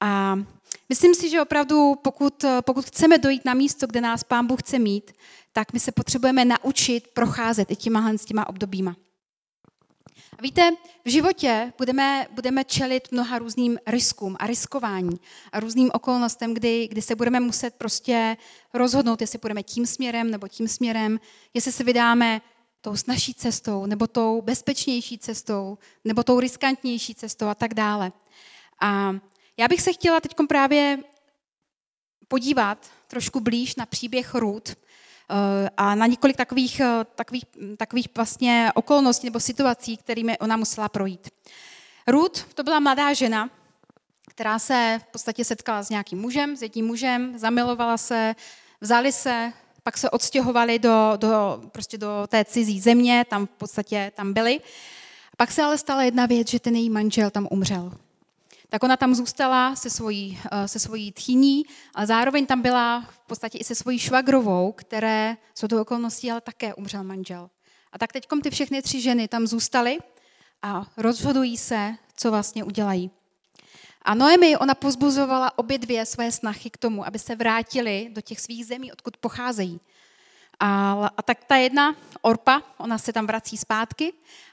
A 0.00 0.38
myslím 0.88 1.14
si, 1.14 1.30
že 1.30 1.42
opravdu, 1.42 1.94
pokud, 1.94 2.44
pokud 2.60 2.84
chceme 2.84 3.18
dojít 3.18 3.44
na 3.44 3.54
místo, 3.54 3.86
kde 3.86 4.00
nás 4.00 4.24
Pán 4.24 4.46
Bůh 4.46 4.60
chce 4.60 4.78
mít, 4.78 5.12
tak 5.52 5.72
my 5.72 5.80
se 5.80 5.92
potřebujeme 5.92 6.44
naučit 6.44 7.08
procházet 7.08 7.70
i 7.70 7.76
těma, 7.76 8.12
s 8.16 8.24
těma 8.24 8.48
obdobíma. 8.48 8.96
A 10.38 10.42
víte, 10.42 10.70
v 11.04 11.08
životě 11.10 11.72
budeme, 11.78 12.26
budeme 12.30 12.64
čelit 12.64 13.12
mnoha 13.12 13.38
různým 13.38 13.78
riskům 13.86 14.36
a 14.38 14.46
riskování 14.46 15.20
a 15.52 15.60
různým 15.60 15.90
okolnostem, 15.94 16.54
kdy, 16.54 16.88
kdy 16.88 17.02
se 17.02 17.14
budeme 17.14 17.40
muset 17.40 17.74
prostě 17.74 18.36
rozhodnout, 18.74 19.20
jestli 19.20 19.38
půjdeme 19.38 19.62
tím 19.62 19.86
směrem 19.86 20.30
nebo 20.30 20.48
tím 20.48 20.68
směrem, 20.68 21.20
jestli 21.54 21.72
se 21.72 21.84
vydáme 21.84 22.40
tou 22.84 22.96
snažší 22.96 23.34
cestou, 23.34 23.86
nebo 23.86 24.06
tou 24.06 24.42
bezpečnější 24.42 25.18
cestou, 25.18 25.78
nebo 26.04 26.22
tou 26.22 26.40
riskantnější 26.40 27.14
cestou 27.14 27.46
a 27.46 27.54
tak 27.54 27.74
dále. 27.74 28.12
A 28.80 29.14
já 29.56 29.68
bych 29.68 29.82
se 29.82 29.92
chtěla 29.92 30.20
teď 30.20 30.34
právě 30.48 30.98
podívat 32.28 32.90
trošku 33.08 33.40
blíž 33.40 33.76
na 33.76 33.86
příběh 33.86 34.34
Ruth 34.34 34.70
eh, 34.70 35.70
a 35.76 35.94
na 35.94 36.06
několik 36.06 36.36
takových, 36.36 36.80
eh, 36.80 37.04
takových, 37.14 37.44
takových 37.76 38.08
vlastně 38.16 38.70
okolností 38.74 39.26
nebo 39.26 39.40
situací, 39.40 39.96
kterými 39.96 40.38
ona 40.38 40.56
musela 40.56 40.88
projít. 40.88 41.30
Ruth 42.06 42.54
to 42.54 42.62
byla 42.62 42.80
mladá 42.80 43.12
žena, 43.12 43.50
která 44.30 44.58
se 44.58 45.00
v 45.02 45.06
podstatě 45.06 45.44
setkala 45.44 45.82
s 45.82 45.90
nějakým 45.90 46.20
mužem, 46.20 46.56
s 46.56 46.62
jedním 46.62 46.86
mužem, 46.86 47.38
zamilovala 47.38 47.96
se, 47.96 48.34
vzali 48.80 49.12
se, 49.12 49.52
pak 49.84 49.98
se 49.98 50.10
odstěhovali 50.10 50.78
do, 50.78 51.12
do, 51.16 51.62
prostě 51.72 51.98
do 51.98 52.26
té 52.28 52.44
cizí 52.44 52.80
země, 52.80 53.24
tam 53.28 53.46
v 53.46 53.50
podstatě 53.50 54.12
tam 54.14 54.32
byli. 54.32 54.60
Pak 55.36 55.52
se 55.52 55.62
ale 55.62 55.78
stala 55.78 56.02
jedna 56.02 56.26
věc, 56.26 56.50
že 56.50 56.60
ten 56.60 56.76
její 56.76 56.90
manžel 56.90 57.30
tam 57.30 57.48
umřel. 57.50 57.92
Tak 58.68 58.82
ona 58.82 58.96
tam 58.96 59.14
zůstala 59.14 59.76
se 59.76 59.90
svojí, 59.90 60.38
eh, 60.52 60.68
se 60.68 60.78
svojí 60.78 61.12
tchýní, 61.12 61.62
ale 61.94 62.06
zároveň 62.06 62.46
tam 62.46 62.62
byla 62.62 63.04
v 63.10 63.26
podstatě 63.26 63.58
i 63.58 63.64
se 63.64 63.74
svojí 63.74 63.98
švagrovou, 63.98 64.72
které 64.72 65.36
jsou 65.54 65.68
to 65.68 65.80
okolnosti, 65.80 66.30
ale 66.30 66.40
také 66.40 66.74
umřel 66.74 67.04
manžel. 67.04 67.50
A 67.92 67.98
tak 67.98 68.12
teď 68.12 68.26
ty 68.42 68.50
všechny 68.50 68.82
tři 68.82 69.00
ženy 69.00 69.28
tam 69.28 69.46
zůstaly 69.46 69.98
a 70.62 70.86
rozhodují 70.96 71.56
se, 71.56 71.94
co 72.16 72.30
vlastně 72.30 72.64
udělají. 72.64 73.10
A 74.04 74.14
Noemi, 74.14 74.56
ona 74.56 74.74
pozbuzovala 74.74 75.58
obě 75.58 75.78
dvě 75.78 76.06
své 76.06 76.32
snachy 76.32 76.70
k 76.70 76.76
tomu, 76.76 77.06
aby 77.06 77.18
se 77.18 77.36
vrátili 77.36 78.08
do 78.12 78.20
těch 78.20 78.40
svých 78.40 78.66
zemí, 78.66 78.92
odkud 78.92 79.16
pocházejí. 79.16 79.80
A, 80.60 80.92
a 81.16 81.22
tak 81.22 81.44
ta 81.44 81.56
jedna, 81.56 81.96
Orpa, 82.22 82.62
ona 82.78 82.98
se 82.98 83.12
tam 83.12 83.26
vrací 83.26 83.56
zpátky, 83.56 84.12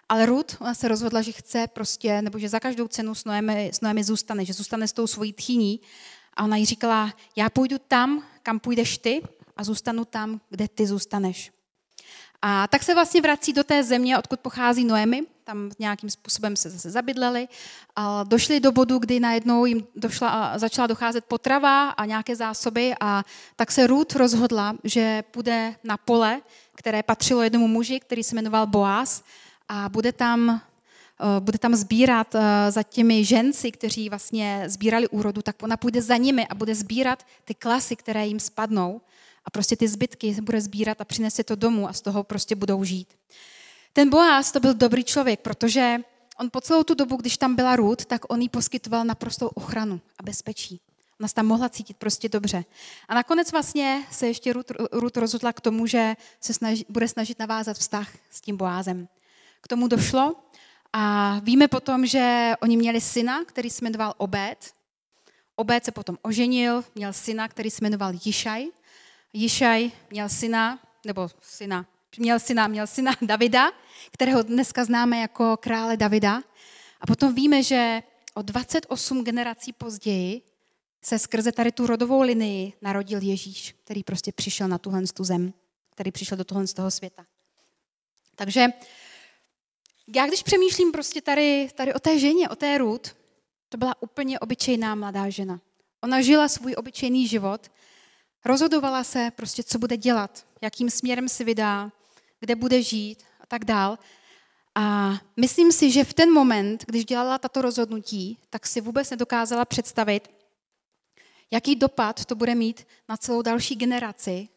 ale 0.09 0.25
Ruth, 0.25 0.61
ona 0.61 0.73
se 0.73 0.87
rozhodla, 0.87 1.21
že 1.21 1.31
chce 1.31 1.67
prostě, 1.67 2.21
nebo 2.21 2.39
že 2.39 2.49
za 2.49 2.59
každou 2.59 2.87
cenu 2.87 3.15
s 3.15 3.25
Noemi, 3.25 3.71
s 3.73 3.81
Noemi 3.81 4.03
zůstane, 4.03 4.45
že 4.45 4.53
zůstane 4.53 4.87
s 4.87 4.93
tou 4.93 5.07
svojí 5.07 5.33
tchýní. 5.33 5.79
A 6.33 6.43
ona 6.43 6.57
jí 6.57 6.65
říkala, 6.65 7.13
já 7.35 7.49
půjdu 7.49 7.77
tam, 7.87 8.23
kam 8.43 8.59
půjdeš 8.59 8.97
ty 8.97 9.21
a 9.57 9.63
zůstanu 9.63 10.05
tam, 10.05 10.41
kde 10.49 10.67
ty 10.67 10.87
zůstaneš. 10.87 11.51
A 12.41 12.67
tak 12.67 12.83
se 12.83 12.93
vlastně 12.93 13.21
vrací 13.21 13.53
do 13.53 13.63
té 13.63 13.83
země, 13.83 14.17
odkud 14.17 14.39
pochází 14.39 14.85
Noemi, 14.85 15.23
tam 15.51 15.71
nějakým 15.79 16.09
způsobem 16.09 16.55
se 16.55 16.69
zase 16.69 16.91
zabydleli. 16.91 17.47
A 17.95 18.23
došli 18.23 18.59
do 18.59 18.71
bodu, 18.71 18.99
kdy 18.99 19.19
najednou 19.19 19.65
jim 19.65 19.87
došla, 19.95 20.57
začala 20.57 20.87
docházet 20.87 21.25
potrava 21.25 21.89
a 21.89 22.05
nějaké 22.05 22.35
zásoby 22.35 22.93
a 22.99 23.23
tak 23.55 23.71
se 23.71 23.87
Ruth 23.87 24.15
rozhodla, 24.15 24.75
že 24.83 25.23
půjde 25.31 25.75
na 25.83 25.97
pole, 25.97 26.41
které 26.75 27.03
patřilo 27.03 27.41
jednomu 27.43 27.67
muži, 27.67 27.99
který 27.99 28.23
se 28.23 28.35
jmenoval 28.35 28.67
Boaz 28.67 29.23
a 29.67 29.89
bude 29.89 30.11
tam 30.11 30.49
eh, 30.49 31.39
bude 31.39 31.57
tam 31.57 31.75
sbírat 31.75 32.35
eh, 32.35 32.71
za 32.71 32.83
těmi 32.83 33.25
ženci, 33.25 33.71
kteří 33.71 34.09
vlastně 34.09 34.63
sbírali 34.67 35.07
úrodu, 35.07 35.41
tak 35.41 35.63
ona 35.63 35.77
půjde 35.77 36.01
za 36.01 36.17
nimi 36.17 36.47
a 36.47 36.55
bude 36.55 36.75
sbírat 36.75 37.25
ty 37.43 37.53
klasy, 37.53 37.95
které 37.95 38.27
jim 38.27 38.39
spadnou 38.39 39.01
a 39.45 39.49
prostě 39.49 39.75
ty 39.75 39.87
zbytky 39.87 40.35
bude 40.41 40.61
sbírat 40.61 41.01
a 41.01 41.05
přinese 41.05 41.43
to 41.43 41.55
domů 41.55 41.89
a 41.89 41.93
z 41.93 42.01
toho 42.01 42.23
prostě 42.23 42.55
budou 42.55 42.83
žít. 42.83 43.13
Ten 43.93 44.09
Boaz 44.09 44.51
to 44.51 44.59
byl 44.59 44.73
dobrý 44.73 45.03
člověk, 45.03 45.39
protože 45.39 45.97
on 46.37 46.49
po 46.49 46.61
celou 46.61 46.83
tu 46.83 46.93
dobu, 46.93 47.15
když 47.15 47.37
tam 47.37 47.55
byla 47.55 47.75
Ruth, 47.75 48.05
tak 48.05 48.21
on 48.29 48.41
jí 48.41 48.49
poskytoval 48.49 49.05
naprostou 49.05 49.47
ochranu 49.47 50.01
a 50.19 50.23
bezpečí. 50.23 50.81
Ona 51.19 51.27
se 51.27 51.35
tam 51.35 51.45
mohla 51.45 51.69
cítit 51.69 51.97
prostě 51.97 52.29
dobře. 52.29 52.65
A 53.07 53.13
nakonec 53.13 53.51
vlastně 53.51 54.03
se 54.11 54.27
ještě 54.27 54.53
Ruth, 54.53 54.71
Ruth 54.91 55.17
rozhodla 55.17 55.53
k 55.53 55.61
tomu, 55.61 55.87
že 55.87 56.15
se 56.39 56.53
snaží, 56.53 56.85
bude 56.89 57.07
snažit 57.07 57.39
navázat 57.39 57.77
vztah 57.77 58.09
s 58.29 58.41
tím 58.41 58.57
Boázem. 58.57 59.07
K 59.61 59.67
tomu 59.67 59.87
došlo 59.87 60.35
a 60.93 61.35
víme 61.43 61.67
potom, 61.67 62.05
že 62.05 62.53
oni 62.61 62.77
měli 62.77 63.01
syna, 63.01 63.45
který 63.45 63.69
se 63.69 63.85
jmenoval 63.85 64.13
Obed. 64.17 64.73
Obed 65.55 65.85
se 65.85 65.91
potom 65.91 66.17
oženil, 66.21 66.83
měl 66.95 67.13
syna, 67.13 67.47
který 67.47 67.71
se 67.71 67.77
jmenoval 67.81 68.13
Jišaj. 68.25 68.67
Jišaj 69.33 69.91
měl 70.09 70.29
syna, 70.29 70.79
nebo 71.05 71.29
syna, 71.41 71.85
měl 72.17 72.39
syna, 72.39 72.67
měl 72.67 72.87
syna 72.87 73.11
Davida, 73.21 73.71
kterého 74.11 74.43
dneska 74.43 74.85
známe 74.85 75.19
jako 75.19 75.57
krále 75.57 75.97
Davida. 75.97 76.41
A 77.01 77.07
potom 77.07 77.35
víme, 77.35 77.63
že 77.63 78.03
o 78.33 78.41
28 78.41 79.23
generací 79.23 79.73
později 79.73 80.41
se 81.01 81.19
skrze 81.19 81.51
tady 81.51 81.71
tu 81.71 81.87
rodovou 81.87 82.21
linii 82.21 82.73
narodil 82.81 83.19
Ježíš, 83.21 83.75
který 83.83 84.03
prostě 84.03 84.31
přišel 84.31 84.67
na 84.67 84.77
tuhle 84.77 85.01
tu 85.13 85.23
zem, 85.23 85.53
který 85.89 86.11
přišel 86.11 86.37
do 86.37 86.43
tohle 86.43 86.67
z 86.67 86.73
toho 86.73 86.91
světa. 86.91 87.25
Takže 88.35 88.67
já 90.15 90.27
když 90.27 90.43
přemýšlím 90.43 90.91
prostě 90.91 91.21
tady, 91.21 91.69
tady 91.75 91.93
o 91.93 91.99
té 91.99 92.19
ženě, 92.19 92.49
o 92.49 92.55
té 92.55 92.77
Ruth, 92.77 93.15
to 93.69 93.77
byla 93.77 94.01
úplně 94.01 94.39
obyčejná 94.39 94.95
mladá 94.95 95.29
žena. 95.29 95.61
Ona 96.03 96.21
žila 96.21 96.47
svůj 96.47 96.75
obyčejný 96.77 97.27
život, 97.27 97.71
rozhodovala 98.45 99.03
se 99.03 99.31
prostě, 99.35 99.63
co 99.63 99.79
bude 99.79 99.97
dělat, 99.97 100.47
jakým 100.61 100.89
směrem 100.89 101.29
se 101.29 101.43
vydá, 101.43 101.91
kde 102.41 102.55
bude 102.55 102.83
žít 102.83 103.23
a 103.39 103.45
tak 103.45 103.65
dál. 103.65 103.97
A 104.75 105.13
myslím 105.37 105.71
si, 105.71 105.91
že 105.91 106.03
v 106.03 106.13
ten 106.13 106.33
moment, 106.33 106.85
když 106.87 107.05
dělala 107.05 107.37
tato 107.37 107.61
rozhodnutí, 107.61 108.37
tak 108.49 108.67
si 108.67 108.81
vůbec 108.81 109.09
nedokázala 109.09 109.65
představit, 109.65 110.29
jaký 111.51 111.75
dopad 111.75 112.25
to 112.25 112.35
bude 112.35 112.55
mít 112.55 112.87
na 113.09 113.17
celou 113.17 113.41
další 113.41 113.75
generaci, 113.75 114.47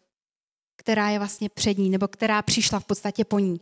která 0.76 1.08
je 1.08 1.18
vlastně 1.18 1.48
před 1.48 1.78
ní, 1.78 1.90
nebo 1.90 2.08
která 2.08 2.42
přišla 2.42 2.80
v 2.80 2.84
podstatě 2.84 3.24
po 3.24 3.38
ní. 3.38 3.60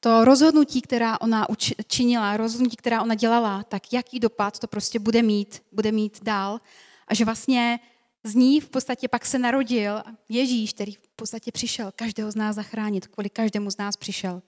To 0.00 0.24
rozhodnutí, 0.24 0.82
která 0.82 1.20
ona 1.20 1.46
činila, 1.86 2.36
rozhodnutí, 2.36 2.76
která 2.76 3.02
ona 3.02 3.14
dělala, 3.14 3.62
tak 3.62 3.92
jaký 3.92 4.20
dopad 4.20 4.58
to 4.58 4.66
prostě 4.66 4.98
bude 4.98 5.22
mít, 5.22 5.62
bude 5.72 5.92
mít 5.92 6.24
dál. 6.24 6.60
A 7.08 7.14
že 7.14 7.24
vlastně 7.24 7.80
z 8.24 8.34
ní 8.34 8.60
v 8.60 8.68
podstatě 8.68 9.08
pak 9.08 9.26
se 9.26 9.38
narodil 9.38 10.02
Ježíš, 10.28 10.72
který 10.72 10.92
v 10.92 11.08
podstatě 11.16 11.52
přišel 11.52 11.92
každého 11.96 12.30
z 12.30 12.34
nás 12.34 12.56
zachránit, 12.56 13.06
kvůli 13.06 13.30
každému 13.30 13.70
z 13.70 13.76
nás 13.76 13.96
přišel. 13.96 14.42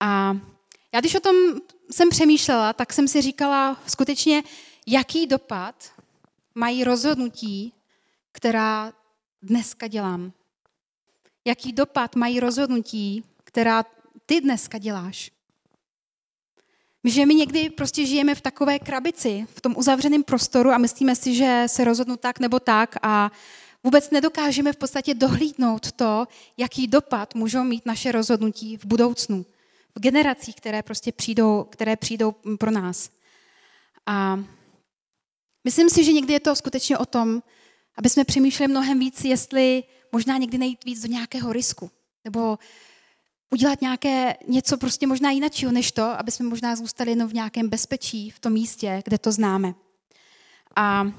A 0.00 0.36
Já 0.94 1.00
když 1.00 1.14
o 1.14 1.20
tom 1.20 1.36
jsem 1.90 2.08
přemýšlela, 2.10 2.72
tak 2.72 2.92
jsem 2.92 3.08
si 3.08 3.22
říkala 3.22 3.82
skutečně, 3.86 4.42
jaký 4.86 5.26
dopad 5.26 5.92
mají 6.54 6.84
rozhodnutí, 6.84 7.72
která 8.32 8.92
dneska 9.42 9.86
dělám. 9.86 10.32
Jaký 11.44 11.72
dopad 11.72 12.16
mají 12.16 12.40
rozhodnutí, 12.40 13.24
která 13.44 13.84
ty 14.26 14.40
dneska 14.40 14.78
děláš. 14.78 15.30
Že 17.04 17.26
my 17.26 17.34
někdy 17.34 17.70
prostě 17.70 18.06
žijeme 18.06 18.34
v 18.34 18.40
takové 18.40 18.78
krabici, 18.78 19.46
v 19.54 19.60
tom 19.60 19.74
uzavřeném 19.76 20.22
prostoru 20.22 20.70
a 20.70 20.78
myslíme 20.78 21.16
si, 21.16 21.34
že 21.34 21.64
se 21.66 21.84
rozhodnu 21.84 22.16
tak 22.16 22.40
nebo 22.40 22.60
tak 22.60 22.96
a 23.02 23.30
vůbec 23.84 24.10
nedokážeme 24.10 24.72
v 24.72 24.76
podstatě 24.76 25.14
dohlídnout 25.14 25.92
to, 25.92 26.26
jaký 26.56 26.86
dopad 26.86 27.34
můžou 27.34 27.64
mít 27.64 27.86
naše 27.86 28.12
rozhodnutí 28.12 28.76
v 28.76 28.84
budoucnu, 28.84 29.46
v 29.94 30.00
generacích, 30.00 30.56
které 30.56 30.82
prostě 30.82 31.12
přijdou, 31.12 31.66
které 31.70 31.96
přijdou 31.96 32.34
pro 32.58 32.70
nás. 32.70 33.10
A 34.06 34.44
myslím 35.64 35.90
si, 35.90 36.04
že 36.04 36.12
někdy 36.12 36.32
je 36.32 36.40
to 36.40 36.56
skutečně 36.56 36.98
o 36.98 37.06
tom, 37.06 37.42
aby 37.98 38.08
jsme 38.08 38.24
přemýšleli 38.24 38.70
mnohem 38.70 38.98
víc, 38.98 39.24
jestli 39.24 39.82
možná 40.12 40.38
někdy 40.38 40.58
nejít 40.58 40.84
víc 40.84 41.02
do 41.02 41.08
nějakého 41.08 41.52
risku, 41.52 41.90
nebo 42.24 42.58
udělat 43.52 43.80
nějaké 43.80 44.36
něco 44.48 44.76
prostě 44.76 45.06
možná 45.06 45.30
jiného 45.30 45.72
než 45.72 45.92
to, 45.92 46.02
aby 46.02 46.30
jsme 46.30 46.46
možná 46.48 46.76
zůstali 46.76 47.10
jenom 47.10 47.28
v 47.28 47.34
nějakém 47.34 47.68
bezpečí, 47.68 48.30
v 48.30 48.38
tom 48.38 48.52
místě, 48.52 49.02
kde 49.04 49.18
to 49.18 49.32
známe. 49.32 49.74
A 50.76 51.12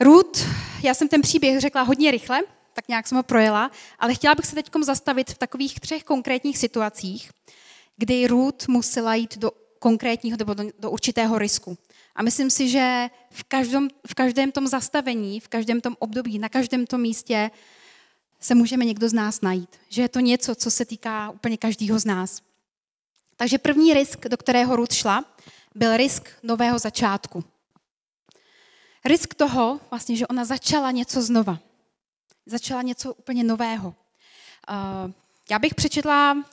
Ruth, 0.00 0.46
já 0.82 0.94
jsem 0.94 1.08
ten 1.08 1.22
příběh 1.22 1.60
řekla 1.60 1.82
hodně 1.82 2.10
rychle, 2.10 2.40
tak 2.72 2.88
nějak 2.88 3.06
jsem 3.06 3.16
ho 3.16 3.22
projela, 3.22 3.70
ale 3.98 4.14
chtěla 4.14 4.34
bych 4.34 4.46
se 4.46 4.54
teď 4.54 4.70
zastavit 4.82 5.30
v 5.30 5.38
takových 5.38 5.80
třech 5.80 6.04
konkrétních 6.04 6.58
situacích, 6.58 7.30
kdy 7.96 8.26
Ruth 8.26 8.68
musela 8.68 9.14
jít 9.14 9.38
do 9.38 9.50
konkrétního 9.78 10.36
nebo 10.36 10.54
do, 10.54 10.64
do 10.78 10.90
určitého 10.90 11.38
risku. 11.38 11.78
A 12.14 12.22
myslím 12.22 12.50
si, 12.50 12.68
že 12.68 13.10
v 13.30 13.44
každém, 13.44 13.88
v 14.06 14.14
každém 14.14 14.52
tom 14.52 14.66
zastavení, 14.66 15.40
v 15.40 15.48
každém 15.48 15.80
tom 15.80 15.96
období, 15.98 16.38
na 16.38 16.48
každém 16.48 16.86
tom 16.86 17.00
místě 17.00 17.50
se 18.42 18.54
můžeme 18.54 18.84
někdo 18.84 19.08
z 19.08 19.12
nás 19.12 19.40
najít. 19.40 19.80
Že 19.88 20.02
je 20.02 20.08
to 20.08 20.20
něco, 20.20 20.54
co 20.54 20.70
se 20.70 20.84
týká 20.84 21.30
úplně 21.30 21.56
každého 21.56 21.98
z 21.98 22.04
nás. 22.04 22.42
Takže 23.36 23.58
první 23.58 23.94
risk, 23.94 24.28
do 24.28 24.36
kterého 24.36 24.76
Ruth 24.76 24.92
šla, 24.92 25.24
byl 25.74 25.96
risk 25.96 26.28
nového 26.42 26.78
začátku. 26.78 27.44
Risk 29.04 29.34
toho, 29.34 29.80
vlastně, 29.90 30.16
že 30.16 30.26
ona 30.26 30.44
začala 30.44 30.90
něco 30.90 31.22
znova. 31.22 31.58
Začala 32.46 32.82
něco 32.82 33.14
úplně 33.14 33.44
nového. 33.44 33.94
Já 35.50 35.58
bych 35.58 35.74
přečetla 35.74 36.44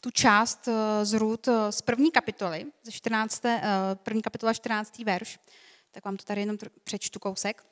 tu 0.00 0.10
část 0.10 0.68
eh, 0.68 1.04
z 1.04 1.12
Ruth 1.12 1.48
eh, 1.48 1.72
z 1.72 1.82
první 1.82 2.10
kapitoly, 2.10 2.66
ze 2.82 2.92
14. 2.92 3.44
Eh, 3.44 3.62
první 3.94 4.22
kapitola 4.22 4.54
14. 4.54 4.98
verš. 4.98 5.38
Tak 5.90 6.04
vám 6.04 6.16
to 6.16 6.24
tady 6.24 6.40
jenom 6.40 6.56
přečtu 6.84 7.18
kousek. 7.18 7.64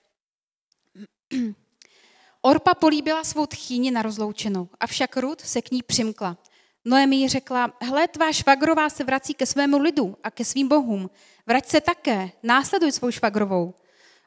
Orpa 2.42 2.74
políbila 2.74 3.24
svou 3.24 3.46
tchýni 3.46 3.90
na 3.90 4.02
rozloučenou, 4.02 4.68
avšak 4.80 5.16
Rud 5.16 5.40
se 5.40 5.62
k 5.62 5.70
ní 5.70 5.82
přimkla. 5.82 6.36
Noemi 6.84 7.16
jí 7.16 7.28
řekla, 7.28 7.72
hle, 7.82 8.08
tvá 8.08 8.32
švagrová 8.32 8.88
se 8.88 9.04
vrací 9.04 9.34
ke 9.34 9.46
svému 9.46 9.78
lidu 9.78 10.16
a 10.22 10.30
ke 10.30 10.44
svým 10.44 10.68
bohům. 10.68 11.10
Vrať 11.46 11.66
se 11.68 11.80
také, 11.80 12.30
následuj 12.42 12.92
svou 12.92 13.10
švagrovou. 13.10 13.74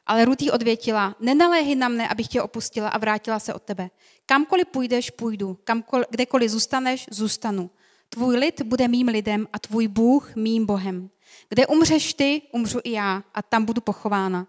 Ale 0.06 0.24
Rud 0.24 0.42
jí 0.42 0.50
odvětila, 0.50 1.16
nenaléhy 1.20 1.74
na 1.74 1.88
mne, 1.88 2.08
abych 2.08 2.28
tě 2.28 2.42
opustila 2.42 2.88
a 2.88 2.98
vrátila 2.98 3.38
se 3.38 3.54
od 3.54 3.62
tebe. 3.62 3.90
Kamkoliv 4.26 4.66
půjdeš, 4.66 5.10
půjdu. 5.10 5.58
Kamkoliv, 5.64 6.06
kdekoliv 6.10 6.50
zůstaneš, 6.50 7.06
zůstanu. 7.10 7.70
Tvůj 8.08 8.36
lid 8.36 8.62
bude 8.62 8.88
mým 8.88 9.08
lidem 9.08 9.48
a 9.52 9.58
tvůj 9.58 9.88
Bůh 9.88 10.36
mým 10.36 10.66
Bohem. 10.66 11.10
Kde 11.48 11.66
umřeš 11.66 12.14
ty, 12.14 12.42
umřu 12.52 12.80
i 12.84 12.92
já 12.92 13.22
a 13.34 13.42
tam 13.42 13.64
budu 13.64 13.80
pochována. 13.80 14.46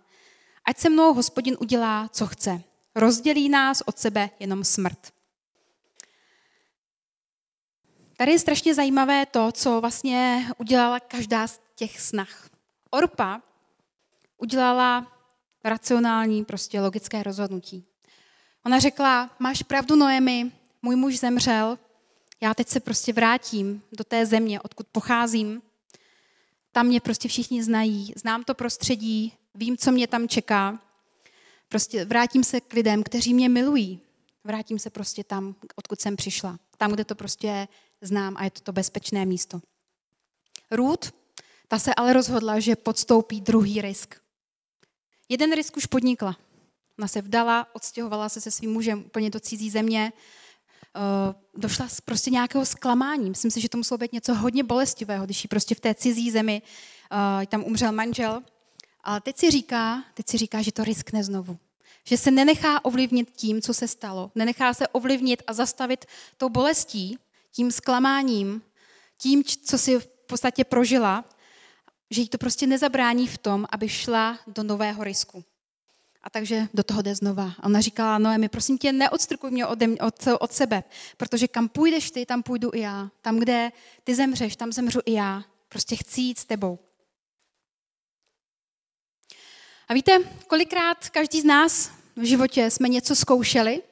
Ať 0.65 0.77
se 0.77 0.89
mnou 0.89 1.13
hospodin 1.13 1.57
udělá, 1.59 2.09
co 2.11 2.27
chce. 2.27 2.61
Rozdělí 2.95 3.49
nás 3.49 3.81
od 3.85 3.99
sebe 3.99 4.29
jenom 4.39 4.63
smrt. 4.63 5.13
Tady 8.17 8.31
je 8.31 8.39
strašně 8.39 8.75
zajímavé 8.75 9.25
to, 9.25 9.51
co 9.51 9.81
vlastně 9.81 10.47
udělala 10.57 10.99
každá 10.99 11.47
z 11.47 11.59
těch 11.75 11.99
snah. 11.99 12.49
Orpa 12.89 13.41
udělala 14.37 15.17
racionální, 15.63 16.45
prostě 16.45 16.81
logické 16.81 17.23
rozhodnutí. 17.23 17.85
Ona 18.65 18.79
řekla, 18.79 19.35
máš 19.39 19.63
pravdu 19.63 19.95
Noemi, 19.95 20.51
můj 20.81 20.95
muž 20.95 21.19
zemřel, 21.19 21.77
já 22.41 22.53
teď 22.53 22.67
se 22.67 22.79
prostě 22.79 23.13
vrátím 23.13 23.83
do 23.91 24.03
té 24.03 24.25
země, 24.25 24.61
odkud 24.61 24.87
pocházím. 24.91 25.61
Tam 26.71 26.85
mě 26.85 26.99
prostě 26.99 27.27
všichni 27.27 27.63
znají, 27.63 28.13
znám 28.15 28.43
to 28.43 28.53
prostředí, 28.53 29.33
vím, 29.55 29.77
co 29.77 29.91
mě 29.91 30.07
tam 30.07 30.27
čeká. 30.27 30.79
Prostě 31.71 32.05
vrátím 32.05 32.43
se 32.43 32.61
k 32.61 32.73
lidem, 32.73 33.03
kteří 33.03 33.33
mě 33.33 33.49
milují. 33.49 33.99
Vrátím 34.43 34.79
se 34.79 34.89
prostě 34.89 35.23
tam, 35.23 35.55
odkud 35.75 36.01
jsem 36.01 36.15
přišla. 36.15 36.59
Tam, 36.77 36.91
kde 36.91 37.05
to 37.05 37.15
prostě 37.15 37.67
znám 38.01 38.37
a 38.37 38.43
je 38.43 38.51
to 38.51 38.61
to 38.61 38.71
bezpečné 38.71 39.25
místo. 39.25 39.61
Ruth, 40.71 41.11
ta 41.67 41.79
se 41.79 41.95
ale 41.95 42.13
rozhodla, 42.13 42.59
že 42.59 42.75
podstoupí 42.75 43.41
druhý 43.41 43.81
risk. 43.81 44.15
Jeden 45.29 45.55
risk 45.55 45.77
už 45.77 45.85
podnikla. 45.85 46.37
Ona 46.99 47.07
se 47.07 47.21
vdala, 47.21 47.67
odstěhovala 47.73 48.29
se 48.29 48.41
se 48.41 48.51
svým 48.51 48.73
mužem 48.73 48.99
úplně 48.99 49.29
do 49.29 49.39
cizí 49.39 49.69
země, 49.69 50.13
uh, 50.95 51.61
došla 51.61 51.87
z 51.87 52.01
prostě 52.01 52.29
nějakého 52.29 52.65
zklamání. 52.65 53.29
Myslím 53.29 53.51
si, 53.51 53.61
že 53.61 53.69
to 53.69 53.77
muselo 53.77 53.97
být 53.97 54.13
něco 54.13 54.33
hodně 54.33 54.63
bolestivého, 54.63 55.25
když 55.25 55.43
jí 55.43 55.47
prostě 55.47 55.75
v 55.75 55.79
té 55.79 55.95
cizí 55.95 56.31
zemi 56.31 56.61
uh, 57.11 57.45
tam 57.45 57.63
umřel 57.63 57.91
manžel. 57.91 58.43
Ale 59.03 59.21
teď 59.21 59.37
si 59.37 59.51
říká, 59.51 60.03
teď 60.13 60.29
si 60.29 60.37
říká, 60.37 60.61
že 60.61 60.71
to 60.71 60.83
riskne 60.83 61.23
znovu. 61.23 61.57
Že 62.03 62.17
se 62.17 62.31
nenechá 62.31 62.85
ovlivnit 62.85 63.31
tím, 63.31 63.61
co 63.61 63.73
se 63.73 63.87
stalo. 63.87 64.31
Nenechá 64.35 64.73
se 64.73 64.87
ovlivnit 64.87 65.43
a 65.47 65.53
zastavit 65.53 66.05
tou 66.37 66.49
bolestí, 66.49 67.17
tím 67.51 67.71
zklamáním, 67.71 68.61
tím, 69.17 69.43
co 69.43 69.77
si 69.77 69.99
v 69.99 70.07
podstatě 70.07 70.63
prožila, 70.63 71.25
že 72.09 72.21
jí 72.21 72.29
to 72.29 72.37
prostě 72.37 72.67
nezabrání 72.67 73.27
v 73.27 73.37
tom, 73.37 73.65
aby 73.71 73.89
šla 73.89 74.39
do 74.47 74.63
nového 74.63 75.03
risku. 75.03 75.43
A 76.23 76.29
takže 76.29 76.67
do 76.73 76.83
toho 76.83 77.01
jde 77.01 77.15
znova. 77.15 77.51
A 77.59 77.63
ona 77.63 77.81
říkala, 77.81 78.17
Noemi, 78.17 78.49
prosím 78.49 78.77
tě, 78.77 78.91
neodstrukuj 78.91 79.51
mě 79.51 79.65
od, 79.65 79.79
od, 80.01 80.27
od 80.39 80.51
sebe, 80.51 80.83
protože 81.17 81.47
kam 81.47 81.69
půjdeš 81.69 82.11
ty, 82.11 82.25
tam 82.25 82.43
půjdu 82.43 82.71
i 82.73 82.79
já. 82.79 83.09
Tam, 83.21 83.39
kde 83.39 83.71
ty 84.03 84.15
zemřeš, 84.15 84.55
tam 84.55 84.71
zemřu 84.71 84.99
i 85.05 85.13
já. 85.13 85.43
Prostě 85.69 85.95
chci 85.95 86.21
jít 86.21 86.39
s 86.39 86.45
tebou. 86.45 86.79
A 89.91 89.93
víte, 89.93 90.19
kolikrát 90.47 91.09
každý 91.09 91.41
z 91.41 91.43
nás 91.45 91.91
v 92.15 92.23
životě 92.23 92.71
jsme 92.71 92.89
něco 92.89 93.15
zkoušeli 93.15 93.83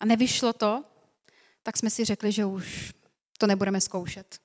a 0.00 0.06
nevyšlo 0.06 0.52
to, 0.52 0.84
tak 1.62 1.76
jsme 1.76 1.90
si 1.90 2.04
řekli, 2.04 2.32
že 2.32 2.44
už 2.44 2.94
to 3.38 3.46
nebudeme 3.46 3.80
zkoušet. 3.80 4.40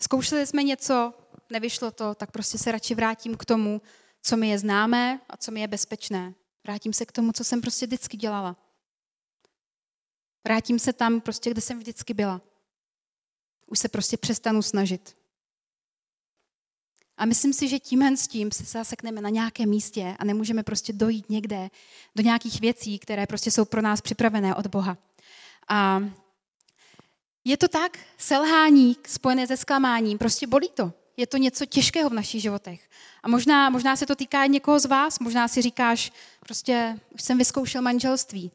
Zkoušeli 0.00 0.46
jsme 0.46 0.62
něco, 0.62 1.14
nevyšlo 1.50 1.90
to, 1.90 2.14
tak 2.14 2.30
prostě 2.30 2.58
se 2.58 2.72
radši 2.72 2.94
vrátím 2.94 3.36
k 3.36 3.44
tomu, 3.44 3.82
co 4.22 4.36
mi 4.36 4.48
je 4.48 4.58
známé 4.58 5.20
a 5.28 5.36
co 5.36 5.52
mi 5.52 5.60
je 5.60 5.68
bezpečné. 5.68 6.34
Vrátím 6.64 6.92
se 6.92 7.06
k 7.06 7.12
tomu, 7.12 7.32
co 7.32 7.44
jsem 7.44 7.60
prostě 7.60 7.86
vždycky 7.86 8.16
dělala. 8.16 8.56
Vrátím 10.44 10.78
se 10.78 10.92
tam 10.92 11.20
prostě, 11.20 11.50
kde 11.50 11.60
jsem 11.60 11.78
vždycky 11.78 12.14
byla. 12.14 12.40
Už 13.66 13.78
se 13.78 13.88
prostě 13.88 14.16
přestanu 14.16 14.62
snažit. 14.62 15.25
A 17.16 17.24
myslím 17.24 17.52
si, 17.52 17.68
že 17.68 17.78
tímhle 17.78 18.16
s 18.16 18.28
tím 18.28 18.52
se 18.52 18.64
zasekneme 18.64 19.20
na 19.20 19.28
nějakém 19.28 19.68
místě 19.68 20.16
a 20.18 20.24
nemůžeme 20.24 20.62
prostě 20.62 20.92
dojít 20.92 21.30
někde 21.30 21.70
do 22.16 22.22
nějakých 22.22 22.60
věcí, 22.60 22.98
které 22.98 23.26
prostě 23.26 23.50
jsou 23.50 23.64
pro 23.64 23.82
nás 23.82 24.00
připravené 24.00 24.54
od 24.54 24.66
Boha. 24.66 24.98
A 25.68 26.02
je 27.44 27.56
to 27.56 27.68
tak, 27.68 27.98
selhání 28.18 28.96
spojené 29.06 29.46
se 29.46 29.56
zklamáním, 29.56 30.18
prostě 30.18 30.46
bolí 30.46 30.68
to. 30.74 30.92
Je 31.16 31.26
to 31.26 31.36
něco 31.36 31.66
těžkého 31.66 32.10
v 32.10 32.12
našich 32.12 32.42
životech. 32.42 32.88
A 33.22 33.28
možná, 33.28 33.70
možná 33.70 33.96
se 33.96 34.06
to 34.06 34.16
týká 34.16 34.46
někoho 34.46 34.80
z 34.80 34.84
vás, 34.84 35.18
možná 35.18 35.48
si 35.48 35.62
říkáš, 35.62 36.12
prostě 36.40 37.00
už 37.10 37.22
jsem 37.22 37.38
vyzkoušel 37.38 37.82
manželství, 37.82 38.50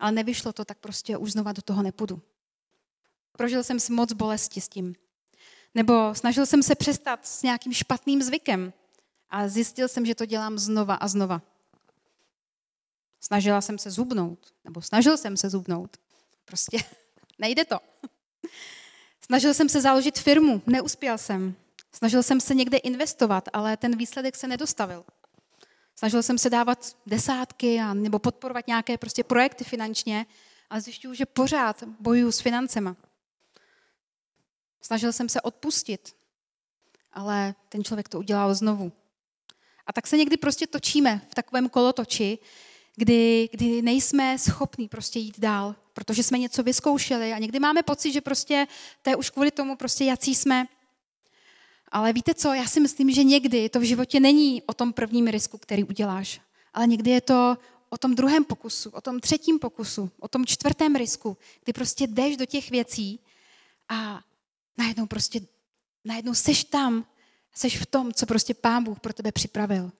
ale 0.00 0.12
nevyšlo 0.12 0.52
to, 0.52 0.64
tak 0.64 0.78
prostě 0.78 1.16
už 1.16 1.32
znova 1.32 1.52
do 1.52 1.62
toho 1.62 1.82
nepůjdu. 1.82 2.22
Prožil 3.32 3.64
jsem 3.64 3.80
si 3.80 3.92
moc 3.92 4.12
bolesti 4.12 4.60
s 4.60 4.68
tím. 4.68 4.94
Nebo 5.74 6.14
snažil 6.14 6.46
jsem 6.46 6.62
se 6.62 6.74
přestat 6.74 7.26
s 7.26 7.42
nějakým 7.42 7.72
špatným 7.72 8.22
zvykem 8.22 8.72
a 9.30 9.48
zjistil 9.48 9.88
jsem, 9.88 10.06
že 10.06 10.14
to 10.14 10.26
dělám 10.26 10.58
znova 10.58 10.94
a 10.94 11.08
znova. 11.08 11.42
Snažila 13.20 13.60
jsem 13.60 13.78
se 13.78 13.90
zubnout, 13.90 14.54
nebo 14.64 14.82
snažil 14.82 15.16
jsem 15.16 15.36
se 15.36 15.50
zubnout. 15.50 15.96
Prostě 16.44 16.78
nejde 17.38 17.64
to. 17.64 17.78
Snažil 19.20 19.54
jsem 19.54 19.68
se 19.68 19.80
založit 19.80 20.18
firmu, 20.18 20.62
neuspěl 20.66 21.18
jsem. 21.18 21.54
Snažil 21.92 22.22
jsem 22.22 22.40
se 22.40 22.54
někde 22.54 22.78
investovat, 22.78 23.48
ale 23.52 23.76
ten 23.76 23.96
výsledek 23.96 24.36
se 24.36 24.46
nedostavil. 24.46 25.04
Snažil 25.96 26.22
jsem 26.22 26.38
se 26.38 26.50
dávat 26.50 26.96
desátky 27.06 27.80
a, 27.80 27.94
nebo 27.94 28.18
podporovat 28.18 28.66
nějaké 28.66 28.98
prostě 28.98 29.24
projekty 29.24 29.64
finančně, 29.64 30.26
ale 30.70 30.80
zjišťuju, 30.80 31.14
že 31.14 31.26
pořád 31.26 31.82
bojuju 31.82 32.32
s 32.32 32.40
financema. 32.40 32.96
Snažil 34.80 35.12
jsem 35.12 35.28
se 35.28 35.40
odpustit, 35.40 36.14
ale 37.12 37.54
ten 37.68 37.84
člověk 37.84 38.08
to 38.08 38.18
udělal 38.18 38.54
znovu. 38.54 38.92
A 39.86 39.92
tak 39.92 40.06
se 40.06 40.16
někdy 40.16 40.36
prostě 40.36 40.66
točíme 40.66 41.20
v 41.30 41.34
takovém 41.34 41.68
kolotoči, 41.68 42.38
kdy, 42.96 43.48
kdy 43.52 43.82
nejsme 43.82 44.38
schopní 44.38 44.88
prostě 44.88 45.18
jít 45.18 45.40
dál, 45.40 45.76
protože 45.92 46.22
jsme 46.22 46.38
něco 46.38 46.62
vyzkoušeli 46.62 47.32
a 47.32 47.38
někdy 47.38 47.60
máme 47.60 47.82
pocit, 47.82 48.12
že 48.12 48.20
prostě 48.20 48.66
to 49.02 49.10
je 49.10 49.16
už 49.16 49.30
kvůli 49.30 49.50
tomu 49.50 49.76
prostě 49.76 50.04
jací 50.04 50.34
jsme. 50.34 50.66
Ale 51.92 52.12
víte 52.12 52.34
co, 52.34 52.54
já 52.54 52.66
si 52.66 52.80
myslím, 52.80 53.10
že 53.10 53.24
někdy 53.24 53.68
to 53.68 53.80
v 53.80 53.82
životě 53.82 54.20
není 54.20 54.62
o 54.62 54.74
tom 54.74 54.92
prvním 54.92 55.26
risku, 55.26 55.58
který 55.58 55.84
uděláš, 55.84 56.40
ale 56.74 56.86
někdy 56.86 57.10
je 57.10 57.20
to 57.20 57.58
o 57.88 57.98
tom 57.98 58.14
druhém 58.14 58.44
pokusu, 58.44 58.90
o 58.90 59.00
tom 59.00 59.20
třetím 59.20 59.58
pokusu, 59.58 60.10
o 60.20 60.28
tom 60.28 60.46
čtvrtém 60.46 60.96
risku, 60.96 61.36
kdy 61.64 61.72
prostě 61.72 62.06
jdeš 62.06 62.36
do 62.36 62.46
těch 62.46 62.70
věcí 62.70 63.20
a 63.88 64.20
najednou 64.80 65.06
prostě, 65.06 65.40
najednou 66.04 66.34
seš 66.34 66.64
tam, 66.64 67.04
seš 67.54 67.76
v 67.76 67.86
tom, 67.86 68.12
co 68.12 68.26
prostě 68.26 68.54
Pán 68.54 68.84
Bůh 68.84 69.00
pro 69.00 69.12
tebe 69.12 69.32
připravil. 69.32 69.92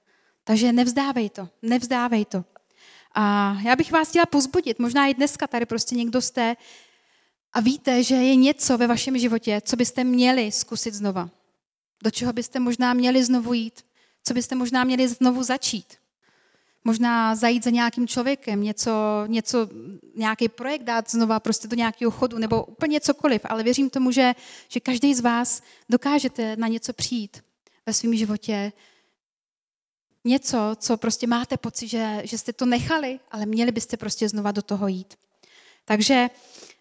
Takže 0.44 0.72
nevzdávej 0.72 1.30
to, 1.30 1.48
nevzdávej 1.62 2.24
to. 2.24 2.44
A 3.14 3.56
já 3.64 3.76
bych 3.76 3.92
vás 3.92 4.08
chtěla 4.08 4.26
pozbudit, 4.26 4.78
možná 4.78 5.06
i 5.06 5.14
dneska 5.14 5.46
tady 5.46 5.66
prostě 5.66 5.94
někdo 5.94 6.20
jste 6.20 6.56
a 7.52 7.60
víte, 7.60 8.02
že 8.02 8.14
je 8.14 8.36
něco 8.36 8.78
ve 8.78 8.86
vašem 8.86 9.18
životě, 9.18 9.60
co 9.64 9.76
byste 9.76 10.04
měli 10.04 10.52
zkusit 10.52 10.94
znova. 10.94 11.30
Do 12.02 12.10
čeho 12.10 12.32
byste 12.32 12.60
možná 12.60 12.94
měli 12.94 13.24
znovu 13.24 13.52
jít, 13.52 13.84
co 14.24 14.34
byste 14.34 14.54
možná 14.54 14.84
měli 14.84 15.08
znovu 15.08 15.42
začít. 15.42 15.99
Možná 16.84 17.34
zajít 17.34 17.64
za 17.64 17.70
nějakým 17.70 18.08
člověkem, 18.08 18.62
něco, 18.62 18.90
něco, 19.26 19.68
nějaký 20.16 20.48
projekt 20.48 20.82
dát 20.82 21.10
znova 21.10 21.40
prostě 21.40 21.68
do 21.68 21.76
nějakého 21.76 22.10
chodu, 22.10 22.38
nebo 22.38 22.64
úplně 22.64 23.00
cokoliv, 23.00 23.40
ale 23.44 23.62
věřím 23.62 23.90
tomu, 23.90 24.10
že, 24.10 24.34
že 24.68 24.80
každý 24.80 25.14
z 25.14 25.20
vás 25.20 25.62
dokážete 25.88 26.56
na 26.56 26.68
něco 26.68 26.92
přijít 26.92 27.42
ve 27.86 27.92
svém 27.92 28.16
životě, 28.16 28.72
něco, 30.24 30.76
co 30.76 30.96
prostě 30.96 31.26
máte 31.26 31.56
pocit, 31.56 31.88
že, 31.88 32.22
že 32.24 32.38
jste 32.38 32.52
to 32.52 32.66
nechali, 32.66 33.20
ale 33.30 33.46
měli 33.46 33.72
byste 33.72 33.96
prostě 33.96 34.28
znova 34.28 34.52
do 34.52 34.62
toho 34.62 34.88
jít. 34.88 35.14
Takže 35.84 36.28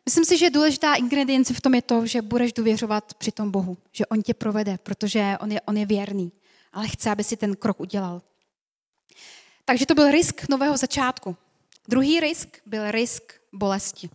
myslím 0.06 0.26
si, 0.26 0.38
že 0.38 0.50
důležitá 0.50 0.96
ingredience 0.96 1.54
v 1.54 1.62
tom 1.62 1.76
je 1.76 1.82
to, 1.82 2.06
že 2.06 2.22
budeš 2.22 2.54
důvěřovat 2.54 3.14
při 3.14 3.32
tom 3.32 3.52
Bohu, 3.52 3.78
že 3.92 4.06
On 4.06 4.22
tě 4.22 4.34
provede, 4.34 4.78
protože 4.84 5.38
On 5.42 5.52
je, 5.52 5.62
on 5.62 5.78
je 5.78 5.86
věrný, 5.86 6.32
ale 6.74 6.88
chce, 6.88 7.10
aby 7.10 7.24
si 7.24 7.38
ten 7.38 7.56
krok 7.56 7.80
udělal. 7.80 8.22
Takže 9.70 9.86
to 9.86 9.96
byl 9.96 10.12
risk 10.12 10.50
nového 10.50 10.78
začátku. 10.78 11.36
Druhý 11.88 12.20
risk 12.20 12.58
byl 12.66 12.92
risk 12.92 13.34
bolesti. 13.54 14.10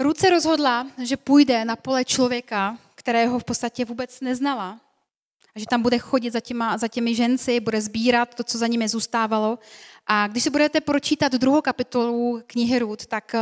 Ruce 0.00 0.30
rozhodla, 0.30 0.86
že 1.02 1.16
půjde 1.16 1.64
na 1.64 1.76
pole 1.76 2.04
člověka, 2.04 2.78
kterého 2.94 3.38
v 3.38 3.44
podstatě 3.44 3.84
vůbec 3.84 4.20
neznala, 4.20 4.80
a 5.54 5.58
že 5.58 5.66
tam 5.70 5.82
bude 5.82 5.98
chodit 5.98 6.30
za, 6.30 6.40
těma, 6.40 6.78
za 6.78 6.88
těmi 6.88 7.14
ženci, 7.14 7.60
bude 7.60 7.80
sbírat 7.80 8.34
to, 8.34 8.44
co 8.44 8.58
za 8.58 8.66
nimi 8.66 8.88
zůstávalo. 8.88 9.58
A 10.06 10.26
když 10.26 10.42
si 10.42 10.50
budete 10.50 10.80
pročítat 10.80 11.32
druhou 11.32 11.60
kapitolu 11.60 12.42
knihy 12.46 12.78
Rud, 12.78 13.06
tak 13.06 13.32
uh, 13.34 13.40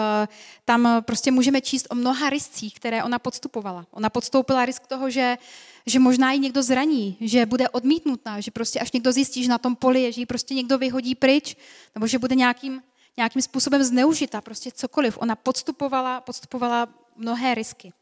tam 0.65 0.89
prostě 1.01 1.31
můžeme 1.31 1.61
číst 1.61 1.87
o 1.91 1.95
mnoha 1.95 2.31
riscích, 2.31 2.75
které 2.75 3.05
ona 3.05 3.19
podstupovala. 3.19 3.87
Ona 3.91 4.11
podstoupila 4.11 4.67
risk 4.67 4.87
toho, 4.87 5.11
že, 5.11 5.39
že 5.87 5.99
možná 5.99 6.33
ji 6.33 6.39
někdo 6.39 6.63
zraní, 6.63 7.17
že 7.21 7.47
bude 7.47 7.69
odmítnutá, 7.69 8.41
že 8.41 8.51
prostě 8.51 8.81
až 8.81 8.93
někdo 8.93 9.13
zjistí, 9.13 9.43
že 9.43 9.51
na 9.51 9.59
tom 9.59 9.77
poli 9.77 10.03
je, 10.03 10.13
že 10.13 10.21
ji 10.21 10.27
prostě 10.27 10.55
někdo 10.55 10.79
vyhodí 10.79 11.15
pryč, 11.15 11.57
nebo 11.95 12.07
že 12.07 12.19
bude 12.19 12.35
nějakým, 12.35 12.83
nějakým 13.17 13.43
způsobem 13.43 13.85
zneužita, 13.85 14.41
prostě 14.41 14.71
cokoliv. 14.75 15.19
Ona 15.21 15.37
podstupovala, 15.37 16.21
podstupovala 16.21 16.89
mnohé 17.17 17.55
risky. 17.55 17.93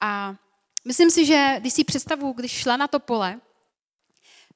A 0.00 0.36
Myslím 0.84 1.10
si, 1.10 1.26
že 1.26 1.56
když 1.58 1.72
si 1.72 1.84
představu, 1.84 2.32
když 2.32 2.52
šla 2.52 2.76
na 2.76 2.88
to 2.88 2.98
pole, 2.98 3.40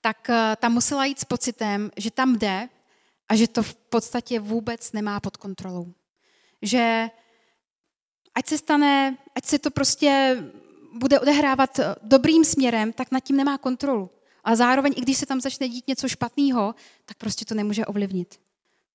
tak 0.00 0.30
eh, 0.30 0.56
tam 0.56 0.72
musela 0.72 1.04
jít 1.04 1.20
s 1.20 1.24
pocitem, 1.24 1.90
že 1.96 2.10
tam 2.10 2.38
jde 2.38 2.68
a 3.28 3.36
že 3.36 3.48
to 3.48 3.62
v 3.62 3.74
podstatě 3.74 4.40
vůbec 4.40 4.92
nemá 4.92 5.20
pod 5.20 5.36
kontrolou. 5.36 5.94
Že 6.62 7.10
ať 8.34 8.46
se 8.46 8.58
stane, 8.58 9.18
ať 9.34 9.44
se 9.44 9.58
to 9.58 9.70
prostě 9.70 10.36
bude 10.96 11.20
odehrávat 11.20 11.80
dobrým 12.02 12.44
směrem, 12.44 12.92
tak 12.92 13.10
nad 13.10 13.20
tím 13.20 13.36
nemá 13.36 13.58
kontrolu. 13.58 14.10
A 14.44 14.56
zároveň, 14.56 14.92
i 14.96 15.00
když 15.00 15.18
se 15.18 15.26
tam 15.26 15.40
začne 15.40 15.68
dít 15.68 15.88
něco 15.88 16.08
špatného, 16.08 16.74
tak 17.04 17.16
prostě 17.16 17.44
to 17.44 17.54
nemůže 17.54 17.86
ovlivnit. 17.86 18.40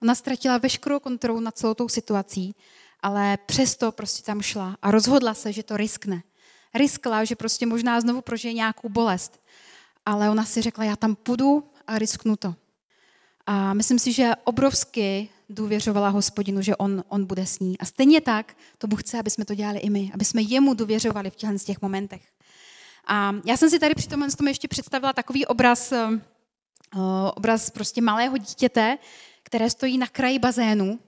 Ona 0.02 0.16
ztratila 0.16 0.58
veškerou 0.58 1.00
kontrolu 1.00 1.40
nad 1.40 1.58
celou 1.58 1.74
tou 1.74 1.90
situací, 1.90 2.56
ale 3.02 3.38
přesto 3.46 3.92
prostě 3.92 4.24
tam 4.24 4.42
šla 4.42 4.78
a 4.82 4.92
rozhodla 4.92 5.34
se, 5.34 5.54
že 5.54 5.64
to 5.64 5.78
riskne 5.78 6.24
riskla, 6.74 7.24
že 7.24 7.36
prostě 7.36 7.66
možná 7.66 8.02
znovu 8.02 8.22
prožije 8.22 8.54
nějakou 8.54 8.90
bolest. 8.90 9.40
Ale 10.06 10.30
ona 10.30 10.46
si 10.46 10.62
řekla, 10.62 10.84
já 10.84 10.96
tam 10.96 11.16
půjdu 11.16 11.64
a 11.88 12.00
risknu 12.00 12.36
to. 12.36 12.56
A 13.46 13.74
myslím 13.74 14.00
si, 14.00 14.12
že 14.12 14.32
obrovsky 14.44 15.30
důvěřovala 15.52 16.10
hospodinu, 16.10 16.62
že 16.62 16.76
on, 16.76 17.04
on 17.08 17.26
bude 17.26 17.46
s 17.46 17.60
ní. 17.60 17.78
A 17.78 17.86
stejně 17.86 18.22
tak 18.22 18.58
to 18.78 18.88
Bůh 18.88 19.04
chce, 19.04 19.20
aby 19.20 19.30
jsme 19.30 19.46
to 19.46 19.56
dělali 19.56 19.80
i 19.80 19.90
my, 19.90 20.12
aby 20.14 20.26
jsme 20.26 20.42
jemu 20.42 20.74
důvěřovali 20.74 21.30
v 21.30 21.36
těchto 21.36 21.58
těch 21.58 21.82
momentech. 21.82 22.22
A 23.08 23.36
já 23.46 23.58
jsem 23.58 23.70
si 23.70 23.80
tady 23.80 23.96
při 23.96 24.08
tomhle 24.08 24.30
tom 24.30 24.48
ještě 24.48 24.68
představila 24.68 25.14
takový 25.14 25.46
obraz, 25.46 25.92
uh, 25.92 27.02
obraz 27.36 27.70
prostě 27.70 28.02
malého 28.02 28.38
dítěte, 28.38 28.98
které 29.44 29.70
stojí 29.70 29.98
na 29.98 30.08
kraji 30.08 30.40
bazénu 30.40 31.00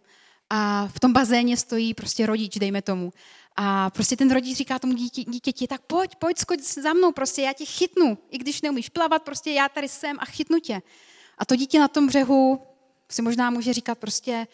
a 0.50 0.88
v 0.88 1.00
tom 1.00 1.14
bazéně 1.14 1.58
stojí 1.58 1.94
prostě 1.94 2.26
rodič, 2.26 2.58
dejme 2.58 2.82
tomu. 2.82 3.14
A 3.56 3.90
prostě 3.90 4.18
ten 4.18 4.32
rodič 4.32 4.58
říká 4.58 4.80
tomu 4.80 4.94
dítě, 4.94 5.24
dítěti, 5.24 5.68
tak 5.68 5.82
pojď, 5.82 6.16
pojď, 6.16 6.38
skoč 6.38 6.60
za 6.60 6.94
mnou, 6.94 7.12
prostě 7.12 7.42
já 7.42 7.54
tě 7.54 7.66
chytnu. 7.66 8.18
I 8.30 8.38
když 8.38 8.62
neumíš 8.62 8.90
plavat, 8.90 9.24
prostě 9.24 9.52
já 9.52 9.70
tady 9.70 9.88
jsem 9.88 10.18
a 10.20 10.26
chytnu 10.26 10.60
tě. 10.60 10.82
A 11.38 11.46
to 11.46 11.56
dítě 11.56 11.80
na 11.80 11.88
tom 11.88 12.08
břehu 12.08 12.62
si 13.14 13.22
možná 13.22 13.50
může 13.50 13.74
říkat 13.74 13.98
prostě, 13.98 14.48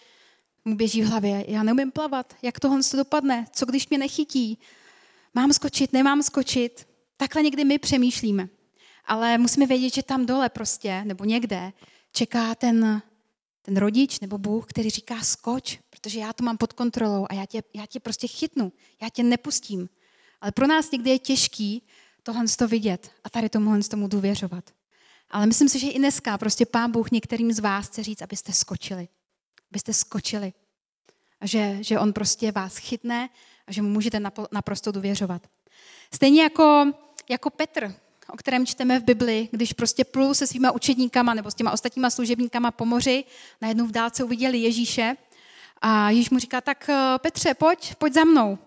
mu 0.65 0.75
běží 0.75 1.01
v 1.01 1.05
hlavě, 1.05 1.45
já 1.47 1.63
neumím 1.63 1.91
plavat, 1.91 2.35
jak 2.41 2.59
to 2.59 2.79
dopadne, 2.95 3.45
co 3.51 3.65
když 3.65 3.89
mě 3.89 3.97
nechytí, 3.97 4.57
mám 5.33 5.53
skočit, 5.53 5.93
nemám 5.93 6.23
skočit. 6.23 6.87
Takhle 7.17 7.43
někdy 7.43 7.63
my 7.65 7.79
přemýšlíme. 7.79 8.49
Ale 9.05 9.37
musíme 9.37 9.65
vědět, 9.65 9.93
že 9.93 10.03
tam 10.03 10.25
dole 10.25 10.49
prostě, 10.49 11.03
nebo 11.05 11.25
někde, 11.25 11.73
čeká 12.11 12.55
ten, 12.55 13.01
ten 13.61 13.77
rodič 13.77 14.19
nebo 14.19 14.37
Bůh, 14.37 14.65
který 14.65 14.89
říká 14.89 15.21
skoč, 15.21 15.79
protože 15.89 16.19
já 16.19 16.33
to 16.33 16.43
mám 16.43 16.57
pod 16.57 16.73
kontrolou 16.73 17.25
a 17.29 17.33
já 17.33 17.45
tě, 17.45 17.63
já 17.73 17.85
tě 17.85 17.99
prostě 17.99 18.27
chytnu, 18.27 18.73
já 19.01 19.09
tě 19.09 19.23
nepustím. 19.23 19.89
Ale 20.41 20.51
pro 20.51 20.67
nás 20.67 20.91
někdy 20.91 21.09
je 21.09 21.19
těžký 21.19 21.83
tohle 22.23 22.43
to 22.57 22.67
vidět 22.67 23.11
a 23.23 23.29
tady 23.29 23.49
tomuhle 23.49 23.83
tomu 23.83 24.07
důvěřovat. 24.07 24.78
Ale 25.29 25.45
myslím 25.45 25.69
si, 25.69 25.79
že 25.79 25.89
i 25.89 25.99
dneska 25.99 26.37
prostě 26.37 26.65
Pán 26.65 26.91
Bůh 26.91 27.11
některým 27.11 27.53
z 27.53 27.59
vás 27.59 27.87
chce 27.87 28.03
říct, 28.03 28.21
abyste 28.21 28.53
skočili. 28.53 29.07
Abyste 29.71 29.93
skočili. 29.93 30.53
A 31.41 31.45
že, 31.45 31.77
že 31.81 31.99
on 31.99 32.13
prostě 32.13 32.51
vás 32.51 32.77
chytne 32.77 33.29
a 33.67 33.71
že 33.71 33.81
mu 33.81 33.89
můžete 33.89 34.19
naprosto 34.51 34.91
důvěřovat. 34.91 35.47
Stejně 36.13 36.43
jako, 36.43 36.91
jako 37.29 37.49
Petr, 37.49 37.95
o 38.29 38.37
kterém 38.37 38.65
čteme 38.65 38.99
v 38.99 39.03
Bibli, 39.03 39.49
když 39.51 39.73
prostě 39.73 40.03
plul 40.03 40.33
se 40.33 40.47
svýma 40.47 40.71
učedníkama 40.71 41.33
nebo 41.33 41.51
s 41.51 41.55
těma 41.55 41.71
ostatníma 41.71 42.09
služebníkama 42.09 42.71
po 42.71 42.85
moři, 42.85 43.23
najednou 43.61 43.87
v 43.87 43.91
dálce 43.91 44.23
uviděli 44.23 44.57
Ježíše 44.57 45.15
a 45.81 46.09
Ježíš 46.09 46.29
mu 46.29 46.39
říká, 46.39 46.61
tak 46.61 46.89
eh, 46.89 47.19
Petře, 47.21 47.53
pojď, 47.53 47.95
pojď 47.95 48.13
za 48.13 48.23
mnou. 48.23 48.57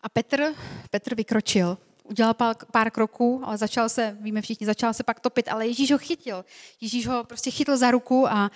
A 0.00 0.08
Petr, 0.08 0.54
Petr 0.90 1.14
vykročil, 1.14 1.78
udělal 2.08 2.34
pár, 2.34 2.56
pár 2.72 2.90
kroků, 2.90 3.42
ale 3.44 3.58
začal 3.58 3.88
se, 3.88 4.16
víme 4.20 4.42
všichni, 4.42 4.66
začal 4.66 4.94
se 4.94 5.02
pak 5.02 5.20
topit, 5.20 5.48
ale 5.48 5.66
Ježíš 5.66 5.92
ho 5.92 5.98
chytil. 5.98 6.44
Ježíš 6.80 7.06
ho 7.06 7.24
prostě 7.24 7.50
chytl 7.50 7.76
za 7.76 7.90
ruku 7.90 8.28
a 8.28 8.50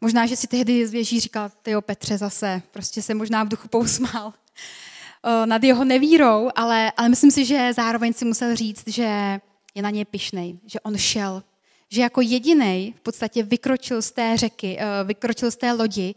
možná, 0.00 0.26
že 0.26 0.36
si 0.36 0.46
tehdy 0.46 0.72
Ježíš 0.92 1.22
říkal, 1.22 1.50
ty 1.62 1.70
jo 1.70 1.80
Petře 1.80 2.18
zase, 2.18 2.62
prostě 2.70 3.02
se 3.02 3.14
možná 3.14 3.44
v 3.44 3.48
duchu 3.48 3.68
pousmál. 3.68 4.32
Nad 5.44 5.64
jeho 5.64 5.84
nevírou, 5.84 6.50
ale, 6.54 6.92
ale 6.96 7.08
myslím 7.08 7.30
si, 7.30 7.44
že 7.44 7.72
zároveň 7.72 8.12
si 8.12 8.24
musel 8.24 8.56
říct, 8.56 8.88
že 8.88 9.40
je 9.74 9.82
na 9.82 9.90
něj 9.90 10.04
pišnej, 10.04 10.58
že 10.66 10.80
on 10.80 10.96
šel, 10.96 11.42
že 11.88 12.02
jako 12.02 12.20
jediný 12.20 12.94
v 12.96 13.00
podstatě 13.00 13.42
vykročil 13.42 14.02
z 14.02 14.10
té 14.10 14.36
řeky, 14.36 14.76
eh, 14.80 15.04
vykročil 15.04 15.50
z 15.50 15.56
té 15.56 15.72
lodi 15.72 16.14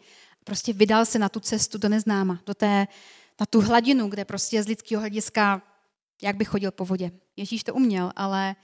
prostě 0.50 0.74
vydal 0.74 1.06
se 1.06 1.20
na 1.20 1.30
tu 1.30 1.40
cestu 1.40 1.78
do 1.78 1.90
neznáma, 1.90 2.40
do 2.46 2.54
té, 2.54 2.88
na 3.40 3.46
tu 3.46 3.62
hladinu, 3.62 4.08
kde 4.08 4.26
prostě 4.26 4.64
z 4.64 4.68
lidského 4.68 5.00
hlediska, 5.00 5.62
jak 6.22 6.36
by 6.36 6.46
chodil 6.46 6.72
po 6.72 6.86
vodě. 6.86 7.12
Ježíš 7.38 7.64
to 7.64 7.74
uměl, 7.74 8.12
ale 8.16 8.56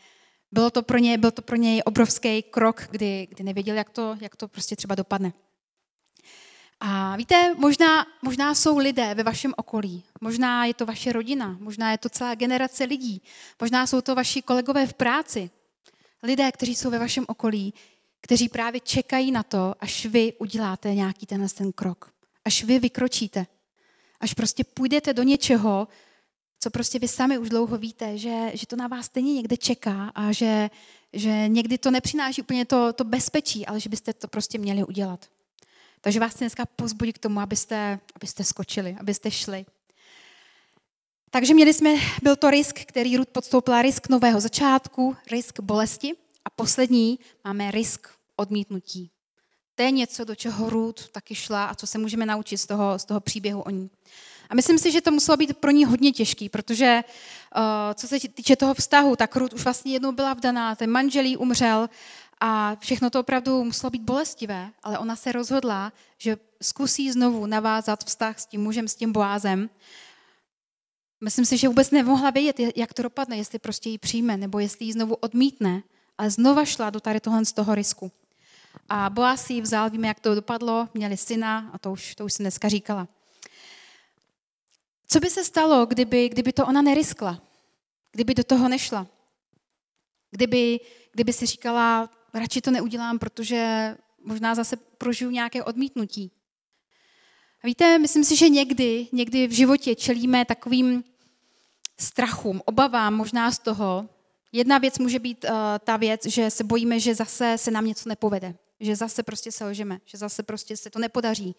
bylo 0.52 0.70
to 0.70 0.84
pro 0.84 0.98
něj, 0.98 1.18
byl 1.18 1.32
to 1.32 1.42
pro 1.42 1.56
něj 1.56 1.82
obrovský 1.86 2.44
krok, 2.44 2.88
kdy, 2.92 3.28
kdy 3.30 3.44
nevěděl, 3.44 3.76
jak 3.76 3.90
to, 3.90 4.18
jak 4.22 4.36
to 4.36 4.48
prostě 4.48 4.76
třeba 4.76 4.96
dopadne. 4.96 5.34
A 6.80 7.16
víte, 7.16 7.56
možná, 7.58 8.06
možná 8.22 8.56
jsou 8.56 8.78
lidé 8.78 9.14
ve 9.14 9.24
vašem 9.24 9.54
okolí, 9.58 10.04
možná 10.22 10.66
je 10.66 10.74
to 10.74 10.86
vaše 10.86 11.14
rodina, 11.14 11.58
možná 11.60 11.92
je 11.92 11.98
to 11.98 12.10
celá 12.10 12.36
generace 12.36 12.84
lidí, 12.84 13.22
možná 13.62 13.88
jsou 13.88 14.02
to 14.02 14.16
vaši 14.16 14.42
kolegové 14.42 14.88
v 14.88 14.94
práci, 14.94 15.50
lidé, 16.24 16.52
kteří 16.52 16.76
jsou 16.76 16.90
ve 16.90 17.00
vašem 17.00 17.26
okolí, 17.28 17.74
kteří 18.22 18.50
právě 18.50 18.80
čekají 18.80 19.32
na 19.32 19.44
to, 19.44 19.76
až 19.80 20.06
vy 20.06 20.34
uděláte 20.34 20.96
nějaký 20.96 21.26
tenhle 21.26 21.50
ten 21.50 21.72
krok. 21.72 22.12
Až 22.46 22.64
vy 22.64 22.80
vykročíte. 22.80 23.48
Až 24.20 24.34
prostě 24.34 24.64
půjdete 24.64 25.14
do 25.14 25.24
něčeho, 25.24 25.88
co 26.66 26.70
prostě 26.70 27.00
vy 27.00 27.08
sami 27.08 27.38
už 27.38 27.50
dlouho 27.50 27.78
víte, 27.78 28.18
že, 28.18 28.52
že 28.54 28.68
to 28.68 28.76
na 28.76 28.88
vás 28.88 29.06
stejně 29.06 29.34
někde 29.34 29.58
čeká 29.58 30.12
a 30.16 30.32
že, 30.32 30.70
že 31.14 31.48
někdy 31.48 31.78
to 31.78 31.92
nepřináší 31.92 32.42
úplně 32.42 32.66
to, 32.66 32.94
to 32.94 33.04
bezpečí, 33.04 33.66
ale 33.66 33.80
že 33.80 33.90
byste 33.90 34.14
to 34.14 34.28
prostě 34.28 34.58
měli 34.58 34.84
udělat. 34.84 35.26
Takže 36.02 36.20
vás 36.20 36.36
dneska 36.36 36.66
pozbudit 36.66 37.18
k 37.18 37.22
tomu, 37.22 37.40
abyste, 37.40 38.00
abyste 38.16 38.44
skočili, 38.44 38.98
abyste 39.00 39.32
šli. 39.32 39.66
Takže 41.30 41.54
měli 41.54 41.74
jsme, 41.74 41.90
byl 42.24 42.36
to 42.36 42.50
risk, 42.50 42.80
který 42.80 43.18
Ruth 43.18 43.30
podstoupila, 43.30 43.82
risk 43.82 44.10
nového 44.10 44.42
začátku, 44.42 45.16
risk 45.32 45.60
bolesti 45.60 46.14
a 46.46 46.50
poslední 46.50 47.20
máme 47.44 47.72
risk 47.72 48.08
odmítnutí. 48.36 49.12
To 49.76 49.84
je 49.84 49.92
něco, 49.92 50.24
do 50.24 50.36
čeho 50.36 50.70
Ruth 50.70 51.10
taky 51.10 51.36
šla 51.36 51.66
a 51.66 51.76
co 51.76 51.88
se 51.88 51.98
můžeme 51.98 52.26
naučit 52.26 52.58
z 52.58 52.66
toho, 52.66 53.00
z 53.00 53.06
toho 53.06 53.20
příběhu 53.20 53.62
o 53.62 53.70
ní. 53.70 53.90
A 54.50 54.56
myslím 54.56 54.78
si, 54.78 54.92
že 54.92 55.02
to 55.02 55.12
muselo 55.12 55.38
být 55.38 55.58
pro 55.58 55.72
ní 55.72 55.86
hodně 55.86 56.12
těžký, 56.12 56.50
protože 56.50 57.04
uh, 57.56 57.62
co 57.94 58.08
se 58.08 58.20
týče 58.20 58.56
toho 58.56 58.74
vztahu, 58.74 59.16
tak 59.16 59.36
Ruth 59.36 59.54
už 59.54 59.64
vlastně 59.64 59.94
jednou 59.94 60.12
byla 60.12 60.34
vdaná, 60.34 60.76
ten 60.76 60.90
manželí 60.90 61.38
umřel 61.38 61.90
a 62.40 62.76
všechno 62.80 63.10
to 63.10 63.20
opravdu 63.20 63.64
muselo 63.64 63.90
být 63.90 64.02
bolestivé, 64.02 64.72
ale 64.84 65.00
ona 65.00 65.16
se 65.16 65.32
rozhodla, 65.32 65.94
že 66.18 66.38
zkusí 66.62 67.12
znovu 67.12 67.46
navázat 67.46 68.04
vztah 68.04 68.40
s 68.40 68.46
tím 68.46 68.64
mužem, 68.64 68.88
s 68.88 68.96
tím 68.96 69.12
Boázem. 69.12 69.70
Myslím 71.24 71.46
si, 71.46 71.58
že 71.58 71.68
vůbec 71.68 71.92
nemohla 71.92 72.30
vědět, 72.30 72.60
jak 72.76 72.94
to 72.94 73.02
dopadne, 73.04 73.38
jestli 73.38 73.60
prostě 73.60 73.90
ji 73.90 73.98
přijme, 73.98 74.38
nebo 74.38 74.60
jestli 74.60 74.86
ji 74.86 74.94
znovu 74.94 75.16
odmítne, 75.16 75.84
ale 76.18 76.30
znova 76.30 76.66
šla 76.66 76.90
do 76.90 77.00
tady 77.00 77.20
tohle 77.20 77.46
z 77.46 77.54
toho 77.54 77.76
risku. 77.76 78.12
A 78.90 79.10
Boaz 79.10 79.50
ji 79.50 79.62
vzal, 79.62 79.90
víme, 79.90 80.08
jak 80.08 80.20
to 80.20 80.36
dopadlo, 80.36 80.90
měli 80.94 81.18
syna 81.18 81.70
a 81.74 81.78
to 81.78 81.92
už, 81.92 82.16
to 82.16 82.26
už 82.26 82.34
jsem 82.34 82.44
dneska 82.44 82.70
říkala. 82.70 83.08
Co 85.16 85.20
by 85.20 85.30
se 85.30 85.44
stalo, 85.44 85.86
kdyby, 85.86 86.30
kdyby 86.30 86.54
to 86.54 86.68
ona 86.68 86.82
neriskla? 86.82 87.42
Kdyby 88.12 88.34
do 88.34 88.44
toho 88.44 88.70
nešla? 88.70 89.08
Kdyby, 90.32 90.80
kdyby 91.12 91.34
si 91.34 91.46
říkala, 91.46 92.10
radši 92.34 92.62
to 92.62 92.72
neudělám, 92.72 93.20
protože 93.20 93.96
možná 94.24 94.56
zase 94.56 94.76
prožiju 94.76 95.32
nějaké 95.32 95.64
odmítnutí. 95.64 96.32
A 97.64 97.68
víte, 97.68 98.00
myslím 98.00 98.24
si, 98.24 98.36
že 98.36 98.50
někdy, 98.50 99.08
někdy 99.12 99.48
v 99.48 99.52
životě 99.52 99.96
čelíme 99.96 100.46
takovým 100.46 101.04
strachům, 102.00 102.62
obavám 102.66 103.14
možná 103.14 103.52
z 103.52 103.60
toho. 103.60 104.10
Jedna 104.52 104.78
věc 104.78 105.00
může 105.00 105.20
být 105.20 105.44
uh, 105.44 105.50
ta 105.84 105.98
věc, 105.98 106.26
že 106.26 106.50
se 106.50 106.64
bojíme, 106.64 107.00
že 107.00 107.16
zase 107.16 107.58
se 107.58 107.72
nám 107.72 107.86
něco 107.86 108.10
nepovede, 108.10 108.56
že 108.80 108.96
zase 108.96 109.24
prostě 109.24 109.52
selžeme, 109.52 110.00
že 110.06 110.18
zase 110.18 110.44
prostě 110.44 110.78
se 110.78 110.90
to 110.90 111.00
nepodaří. 111.00 111.56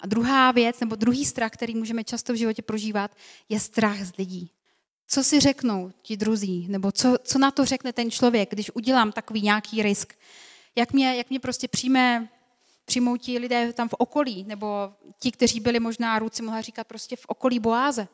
A 0.00 0.06
druhá 0.06 0.52
věc, 0.52 0.80
nebo 0.80 0.96
druhý 0.96 1.24
strach, 1.24 1.50
který 1.50 1.74
můžeme 1.74 2.04
často 2.04 2.32
v 2.32 2.36
životě 2.36 2.62
prožívat, 2.62 3.16
je 3.48 3.60
strach 3.60 4.04
z 4.04 4.16
lidí. 4.16 4.50
Co 5.08 5.24
si 5.24 5.40
řeknou 5.40 5.92
ti 6.02 6.16
druzí, 6.16 6.68
nebo 6.68 6.92
co, 6.92 7.16
co 7.22 7.38
na 7.38 7.50
to 7.50 7.64
řekne 7.64 7.92
ten 7.92 8.10
člověk, 8.10 8.50
když 8.50 8.70
udělám 8.74 9.12
takový 9.12 9.42
nějaký 9.42 9.82
risk. 9.82 10.14
Jak 10.76 10.92
mě, 10.92 11.16
jak 11.16 11.30
mě 11.30 11.40
prostě 11.40 11.68
přijme, 11.68 12.28
přijmou 12.84 13.16
ti 13.16 13.38
lidé 13.38 13.72
tam 13.72 13.88
v 13.88 13.94
okolí, 13.98 14.44
nebo 14.44 14.66
ti, 15.18 15.32
kteří 15.32 15.60
byli 15.60 15.80
možná, 15.80 16.18
ruci 16.18 16.42
mohla 16.42 16.60
říkat 16.60 16.86
prostě 16.86 17.16
v 17.16 17.24
okolí 17.26 17.58
Boáze. 17.58 18.08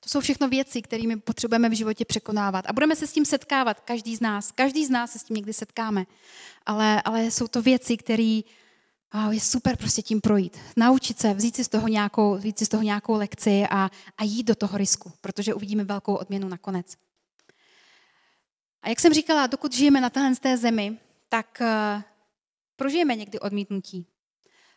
To 0.00 0.10
jsou 0.10 0.20
všechno 0.20 0.48
věci, 0.48 0.82
kterými 0.82 1.16
potřebujeme 1.16 1.68
v 1.68 1.72
životě 1.72 2.04
překonávat. 2.04 2.64
A 2.68 2.72
budeme 2.72 2.96
se 2.96 3.06
s 3.06 3.12
tím 3.12 3.24
setkávat, 3.24 3.80
každý 3.80 4.16
z 4.16 4.20
nás. 4.20 4.52
Každý 4.52 4.86
z 4.86 4.90
nás 4.90 5.12
se 5.12 5.18
s 5.18 5.24
tím 5.24 5.36
někdy 5.36 5.52
setkáme. 5.52 6.04
Ale, 6.66 7.02
ale 7.02 7.30
jsou 7.30 7.48
to 7.48 7.62
věci, 7.62 7.96
které 7.96 8.40
wow, 9.14 9.32
je 9.32 9.40
super 9.40 9.76
prostě 9.76 10.02
tím 10.02 10.20
projít. 10.20 10.58
Naučit 10.76 11.18
se, 11.18 11.34
vzít 11.34 11.56
si 11.56 11.64
z 11.64 11.68
toho 11.68 11.88
nějakou, 11.88 12.36
vzít 12.36 12.58
si 12.58 12.66
z 12.66 12.68
toho 12.68 12.82
nějakou 12.82 13.14
lekci 13.14 13.64
a, 13.70 13.90
a 14.18 14.24
jít 14.24 14.42
do 14.42 14.54
toho 14.54 14.78
risku, 14.78 15.12
protože 15.20 15.54
uvidíme 15.54 15.84
velkou 15.84 16.14
odměnu 16.14 16.48
nakonec. 16.48 16.96
A 18.82 18.88
jak 18.88 19.00
jsem 19.00 19.14
říkala, 19.14 19.46
dokud 19.46 19.74
žijeme 19.74 20.00
na 20.00 20.10
téhle 20.10 20.36
té 20.36 20.56
zemi, 20.56 20.98
tak 21.28 21.58
uh, 21.60 22.02
prožijeme 22.76 23.16
někdy 23.16 23.40
odmítnutí. 23.40 24.06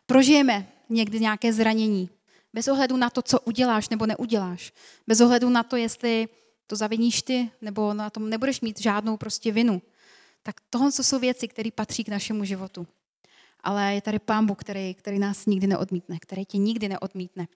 Prožijeme 0.06 0.68
někdy 0.88 1.20
nějaké 1.20 1.52
zranění. 1.52 2.10
Bez 2.52 2.68
ohledu 2.68 2.96
na 2.96 3.10
to, 3.10 3.22
co 3.22 3.40
uděláš 3.40 3.88
nebo 3.88 4.06
neuděláš. 4.06 4.72
Bez 5.06 5.20
ohledu 5.20 5.50
na 5.50 5.62
to, 5.62 5.76
jestli 5.76 6.28
to 6.66 6.76
zaviníš 6.76 7.22
ty, 7.22 7.50
nebo 7.60 7.94
na 7.94 8.10
tom 8.10 8.30
nebudeš 8.30 8.60
mít 8.60 8.80
žádnou 8.80 9.16
prostě 9.16 9.52
vinu. 9.52 9.82
Tak 10.42 10.56
tohle 10.70 10.92
jsou 10.92 11.18
věci, 11.18 11.48
které 11.48 11.70
patří 11.70 12.04
k 12.04 12.08
našemu 12.08 12.44
životu 12.44 12.86
ale 13.60 13.94
je 13.94 14.00
tady 14.00 14.18
Pán 14.18 14.46
Bůh, 14.46 14.58
který, 14.58 14.94
který 14.94 15.18
nás 15.18 15.46
nikdy 15.46 15.66
neodmítne, 15.66 16.18
který 16.18 16.44
tě 16.44 16.58
nikdy 16.58 16.88
neodmítne. 16.88 17.48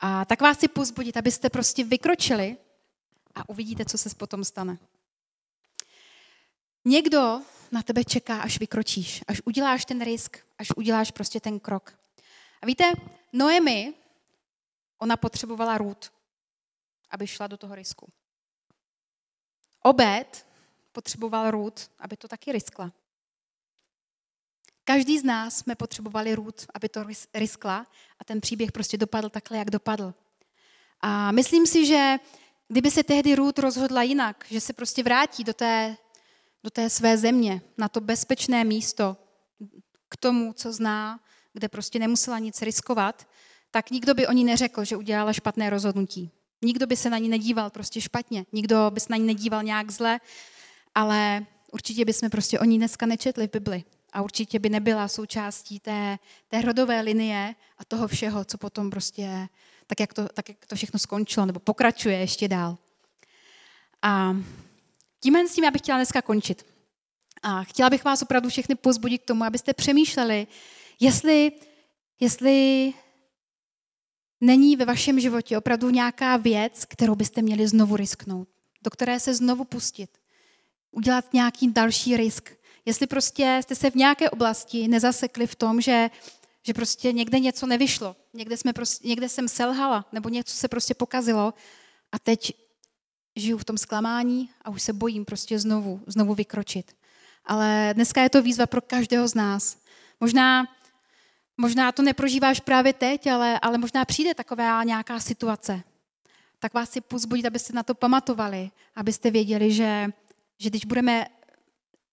A 0.00 0.24
tak 0.24 0.40
vás 0.40 0.56
chci 0.56 0.68
pozbudit, 0.68 1.16
abyste 1.16 1.50
prostě 1.50 1.84
vykročili 1.84 2.56
a 3.34 3.48
uvidíte, 3.48 3.84
co 3.84 3.98
se 3.98 4.10
potom 4.14 4.44
stane. 4.44 4.78
Někdo 6.84 7.40
na 7.72 7.82
tebe 7.82 8.04
čeká, 8.04 8.40
až 8.40 8.60
vykročíš, 8.60 9.24
až 9.28 9.42
uděláš 9.44 9.84
ten 9.84 10.04
risk, 10.04 10.38
až 10.58 10.68
uděláš 10.76 11.10
prostě 11.10 11.40
ten 11.40 11.60
krok. 11.60 11.98
A 12.62 12.66
víte, 12.66 12.92
Noemi, 13.32 13.94
ona 14.98 15.16
potřebovala 15.16 15.78
růd, 15.78 16.12
aby 17.10 17.26
šla 17.26 17.46
do 17.46 17.56
toho 17.56 17.74
risku. 17.74 18.12
Obed 19.82 20.46
potřeboval 20.92 21.50
růd, 21.50 21.90
aby 21.98 22.16
to 22.16 22.28
taky 22.28 22.52
riskla. 22.52 22.92
Každý 24.88 25.18
z 25.18 25.24
nás 25.24 25.56
jsme 25.56 25.74
potřebovali 25.74 26.34
růd, 26.34 26.66
aby 26.74 26.88
to 26.88 27.04
riskla 27.34 27.86
a 28.18 28.24
ten 28.24 28.40
příběh 28.40 28.72
prostě 28.72 28.96
dopadl 28.96 29.28
takhle, 29.28 29.58
jak 29.58 29.70
dopadl. 29.70 30.14
A 31.00 31.32
myslím 31.32 31.66
si, 31.66 31.86
že 31.86 32.16
kdyby 32.68 32.90
se 32.90 33.02
tehdy 33.02 33.34
Ruth 33.34 33.58
rozhodla 33.58 34.02
jinak, 34.02 34.44
že 34.50 34.60
se 34.60 34.72
prostě 34.72 35.02
vrátí 35.02 35.44
do 35.44 35.54
té, 35.54 35.96
do 36.64 36.70
té 36.70 36.90
své 36.90 37.18
země, 37.18 37.60
na 37.78 37.88
to 37.88 38.00
bezpečné 38.00 38.64
místo, 38.64 39.16
k 40.08 40.16
tomu, 40.16 40.52
co 40.52 40.72
zná, 40.72 41.20
kde 41.52 41.68
prostě 41.68 41.98
nemusela 41.98 42.38
nic 42.38 42.62
riskovat, 42.62 43.28
tak 43.70 43.90
nikdo 43.90 44.14
by 44.14 44.26
o 44.26 44.32
ní 44.32 44.44
neřekl, 44.44 44.84
že 44.84 44.96
udělala 44.96 45.32
špatné 45.32 45.70
rozhodnutí. 45.70 46.30
Nikdo 46.62 46.86
by 46.86 46.96
se 46.96 47.10
na 47.10 47.18
ní 47.18 47.28
nedíval 47.28 47.70
prostě 47.70 48.00
špatně, 48.00 48.46
nikdo 48.52 48.90
by 48.90 49.00
se 49.00 49.06
na 49.10 49.16
ní 49.16 49.26
nedíval 49.26 49.62
nějak 49.62 49.90
zle, 49.90 50.20
ale 50.94 51.46
určitě 51.72 52.04
bychom 52.04 52.30
prostě 52.30 52.60
o 52.60 52.64
ní 52.64 52.78
dneska 52.78 53.06
nečetli 53.06 53.48
v 53.48 53.50
Bibli 53.50 53.84
a 54.12 54.22
určitě 54.22 54.58
by 54.58 54.68
nebyla 54.68 55.08
součástí 55.08 55.80
té, 55.80 56.18
té 56.48 56.62
rodové 56.62 57.00
linie 57.00 57.54
a 57.78 57.84
toho 57.84 58.08
všeho, 58.08 58.44
co 58.44 58.58
potom 58.58 58.90
prostě, 58.90 59.48
tak 59.86 60.00
jak, 60.00 60.14
to, 60.14 60.28
tak 60.28 60.48
jak 60.48 60.66
to 60.66 60.76
všechno 60.76 60.98
skončilo, 60.98 61.46
nebo 61.46 61.60
pokračuje 61.60 62.18
ještě 62.18 62.48
dál. 62.48 62.78
A 64.02 64.36
tímhle 65.20 65.48
s 65.48 65.54
tím 65.54 65.64
já 65.64 65.70
bych 65.70 65.82
chtěla 65.82 65.98
dneska 65.98 66.22
končit. 66.22 66.66
A 67.42 67.64
chtěla 67.64 67.90
bych 67.90 68.04
vás 68.04 68.22
opravdu 68.22 68.48
všechny 68.48 68.74
pozbudit 68.74 69.22
k 69.22 69.26
tomu, 69.26 69.44
abyste 69.44 69.74
přemýšleli, 69.74 70.46
jestli, 71.00 71.52
jestli 72.20 72.92
není 74.40 74.76
ve 74.76 74.84
vašem 74.84 75.20
životě 75.20 75.58
opravdu 75.58 75.90
nějaká 75.90 76.36
věc, 76.36 76.84
kterou 76.84 77.14
byste 77.14 77.42
měli 77.42 77.68
znovu 77.68 77.96
risknout, 77.96 78.48
do 78.82 78.90
které 78.90 79.20
se 79.20 79.34
znovu 79.34 79.64
pustit, 79.64 80.10
udělat 80.90 81.32
nějaký 81.32 81.72
další 81.72 82.16
risk, 82.16 82.57
Jestli 82.84 83.06
prostě 83.06 83.60
jste 83.62 83.74
se 83.74 83.90
v 83.90 83.94
nějaké 83.94 84.30
oblasti 84.30 84.88
nezasekli 84.88 85.46
v 85.46 85.54
tom, 85.54 85.80
že, 85.80 86.10
že 86.62 86.74
prostě 86.74 87.12
někde 87.12 87.38
něco 87.38 87.66
nevyšlo, 87.66 88.16
někde, 88.34 88.56
jsme 88.56 88.72
prostě, 88.72 89.08
někde 89.08 89.28
jsem 89.28 89.48
selhala, 89.48 90.04
nebo 90.12 90.28
něco 90.28 90.56
se 90.56 90.68
prostě 90.68 90.94
pokazilo 90.94 91.54
a 92.12 92.18
teď 92.18 92.52
žiju 93.36 93.58
v 93.58 93.64
tom 93.64 93.78
zklamání 93.78 94.50
a 94.62 94.70
už 94.70 94.82
se 94.82 94.92
bojím 94.92 95.24
prostě 95.24 95.58
znovu, 95.58 96.00
znovu 96.06 96.34
vykročit. 96.34 96.96
Ale 97.44 97.90
dneska 97.94 98.22
je 98.22 98.30
to 98.30 98.42
výzva 98.42 98.66
pro 98.66 98.80
každého 98.80 99.28
z 99.28 99.34
nás. 99.34 99.78
Možná, 100.20 100.68
možná 101.56 101.92
to 101.92 102.02
neprožíváš 102.02 102.60
právě 102.60 102.92
teď, 102.92 103.26
ale, 103.26 103.58
ale 103.62 103.78
možná 103.78 104.04
přijde 104.04 104.34
taková 104.34 104.84
nějaká 104.84 105.20
situace. 105.20 105.82
Tak 106.58 106.74
vás 106.74 106.90
si 106.90 107.00
pozbudit, 107.00 107.46
abyste 107.46 107.72
na 107.72 107.82
to 107.82 107.94
pamatovali, 107.94 108.70
abyste 108.96 109.30
věděli, 109.30 109.72
že, 109.72 110.08
že 110.58 110.70
když 110.70 110.84
budeme 110.84 111.26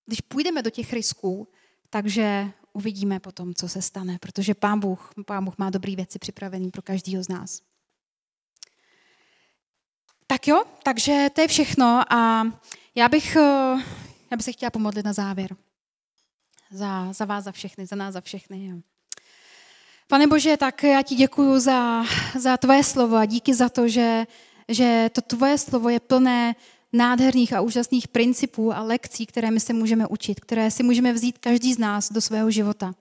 když 0.06 0.22
půjdeme 0.22 0.62
do 0.62 0.70
těch 0.70 0.94
risků, 0.94 1.48
takže 1.90 2.52
uvidíme 2.74 3.20
potom, 3.20 3.54
co 3.54 3.70
se 3.70 3.82
stane, 3.82 4.18
protože 4.22 4.54
Pán 4.54 4.80
Bůh, 4.80 5.12
Pán 5.26 5.46
Bůh 5.46 5.58
má 5.58 5.70
dobré 5.70 5.96
věci 5.96 6.20
připravené 6.20 6.72
pro 6.72 6.82
každého 6.82 7.24
z 7.24 7.28
nás. 7.28 7.62
Tak 10.28 10.48
jo, 10.48 10.64
takže 10.84 11.28
to 11.34 11.42
je 11.42 11.48
všechno 11.48 12.14
a 12.14 12.48
já 12.96 13.10
bych, 13.10 13.36
eh, 13.36 13.76
já 14.32 14.38
bych 14.38 14.46
se 14.46 14.52
chtěla 14.52 14.70
pomodlit 14.70 15.06
na 15.06 15.14
závěr. 15.14 15.56
Za, 16.72 17.14
za 17.14 17.26
vás, 17.26 17.44
za 17.44 17.52
všechny, 17.52 17.86
za 17.86 17.96
nás, 17.96 18.14
za 18.14 18.22
všechny. 18.22 18.66
Jo. 18.66 18.78
Pane 20.08 20.28
Bože, 20.28 20.58
tak 20.58 20.84
já 20.84 21.02
ti 21.02 21.16
děkuju 21.16 21.60
za, 21.60 22.04
za 22.40 22.58
tvoje 22.58 22.84
slovo 22.84 23.16
a 23.16 23.26
díky 23.26 23.54
za 23.54 23.70
to, 23.70 23.88
že, 23.88 24.26
že 24.70 25.10
to 25.14 25.22
tvoje 25.22 25.58
slovo 25.58 25.90
je 25.90 26.00
plné 26.00 26.56
nádherných 26.96 27.54
a 27.54 27.62
úžasných 27.62 28.08
principů 28.08 28.74
a 28.74 28.82
lekcí, 28.82 29.26
které 29.26 29.52
my 29.52 29.60
se 29.60 29.74
můžeme 29.74 30.08
učit, 30.08 30.40
které 30.40 30.72
si 30.72 30.84
můžeme 30.84 31.14
vzít 31.14 31.38
každý 31.38 31.74
z 31.74 31.78
nás 31.78 32.12
do 32.12 32.22
svého 32.22 32.52
života. 32.52 32.94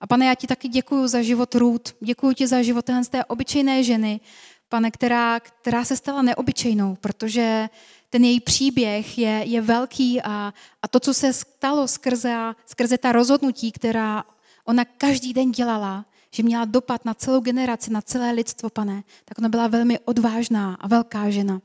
A 0.00 0.06
pane, 0.06 0.26
já 0.26 0.34
ti 0.34 0.46
taky 0.46 0.68
děkuji 0.68 1.06
za 1.06 1.22
život 1.22 1.54
Ruth, 1.54 1.92
děkuji 2.00 2.34
ti 2.34 2.46
za 2.46 2.62
život 2.62 2.90
z 3.02 3.08
té 3.08 3.24
obyčejné 3.24 3.84
ženy, 3.84 4.20
pane, 4.68 4.90
která, 4.90 5.40
která 5.40 5.84
se 5.84 5.96
stala 5.96 6.22
neobyčejnou, 6.22 6.96
protože 7.00 7.68
ten 8.10 8.24
její 8.24 8.40
příběh 8.40 9.18
je, 9.18 9.42
je 9.44 9.60
velký 9.60 10.22
a, 10.22 10.54
a 10.82 10.88
to, 10.88 11.00
co 11.00 11.14
se 11.14 11.32
stalo 11.32 11.88
skrze, 11.88 12.54
skrze 12.66 12.98
ta 12.98 13.12
rozhodnutí, 13.12 13.72
která 13.72 14.24
ona 14.64 14.84
každý 14.84 15.32
den 15.32 15.52
dělala, 15.52 16.04
že 16.30 16.42
měla 16.42 16.64
dopad 16.64 17.04
na 17.04 17.14
celou 17.14 17.40
generaci, 17.40 17.92
na 17.92 18.02
celé 18.02 18.32
lidstvo, 18.32 18.70
pane, 18.70 19.02
tak 19.24 19.38
ona 19.38 19.48
byla 19.48 19.66
velmi 19.66 19.98
odvážná 19.98 20.74
a 20.80 20.88
velká 20.88 21.30
žena. 21.30 21.60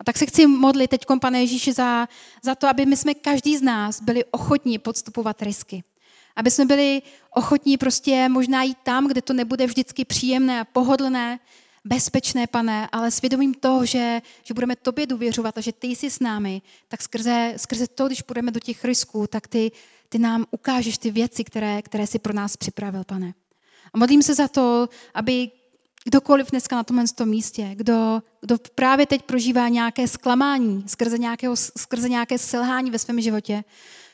A 0.00 0.04
tak 0.04 0.18
se 0.18 0.26
chci 0.26 0.46
modlit 0.46 0.90
teď, 0.90 1.06
pane 1.20 1.40
Ježíši, 1.40 1.72
za, 1.72 2.08
za 2.42 2.54
to, 2.54 2.68
aby 2.68 2.86
my 2.86 2.96
jsme 2.96 3.14
každý 3.14 3.56
z 3.56 3.62
nás 3.62 4.02
byli 4.02 4.24
ochotní 4.24 4.78
podstupovat 4.78 5.42
risky. 5.42 5.84
Aby 6.36 6.50
jsme 6.50 6.64
byli 6.64 7.02
ochotní 7.30 7.76
prostě 7.76 8.28
možná 8.28 8.62
jít 8.62 8.78
tam, 8.82 9.08
kde 9.08 9.22
to 9.22 9.32
nebude 9.32 9.66
vždycky 9.66 10.04
příjemné 10.04 10.60
a 10.60 10.64
pohodlné, 10.64 11.38
bezpečné, 11.84 12.46
pane, 12.46 12.88
ale 12.92 13.10
svědomím 13.10 13.54
toho, 13.54 13.86
že, 13.86 14.22
že 14.42 14.54
budeme 14.54 14.76
tobě 14.76 15.06
důvěřovat 15.06 15.58
a 15.58 15.60
že 15.60 15.72
ty 15.72 15.86
jsi 15.86 16.10
s 16.10 16.20
námi, 16.20 16.62
tak 16.88 17.02
skrze, 17.02 17.54
skrze 17.56 17.86
to, 17.86 18.06
když 18.06 18.22
půjdeme 18.22 18.50
do 18.50 18.60
těch 18.60 18.84
risků, 18.84 19.26
tak 19.26 19.46
ty, 19.46 19.72
ty 20.08 20.18
nám 20.18 20.44
ukážeš 20.50 20.98
ty 20.98 21.10
věci, 21.10 21.44
které, 21.44 21.82
které 21.82 22.06
jsi 22.06 22.18
pro 22.18 22.32
nás 22.32 22.56
připravil, 22.56 23.04
pane. 23.04 23.34
A 23.94 23.98
modlím 23.98 24.22
se 24.22 24.34
za 24.34 24.48
to, 24.48 24.88
aby 25.14 25.50
kdokoliv 26.08 26.50
dneska 26.50 26.76
na 26.76 26.84
tomhle 26.84 27.04
tom 27.14 27.28
místě, 27.28 27.70
kdo, 27.74 28.22
kdo 28.40 28.56
právě 28.74 29.06
teď 29.06 29.22
prožívá 29.22 29.68
nějaké 29.68 30.08
zklamání 30.08 30.84
skrze, 30.86 31.18
nějakého, 31.18 31.56
skrze 31.56 32.08
nějaké 32.08 32.38
selhání 32.38 32.90
ve 32.90 32.98
svém 32.98 33.20
životě, 33.20 33.64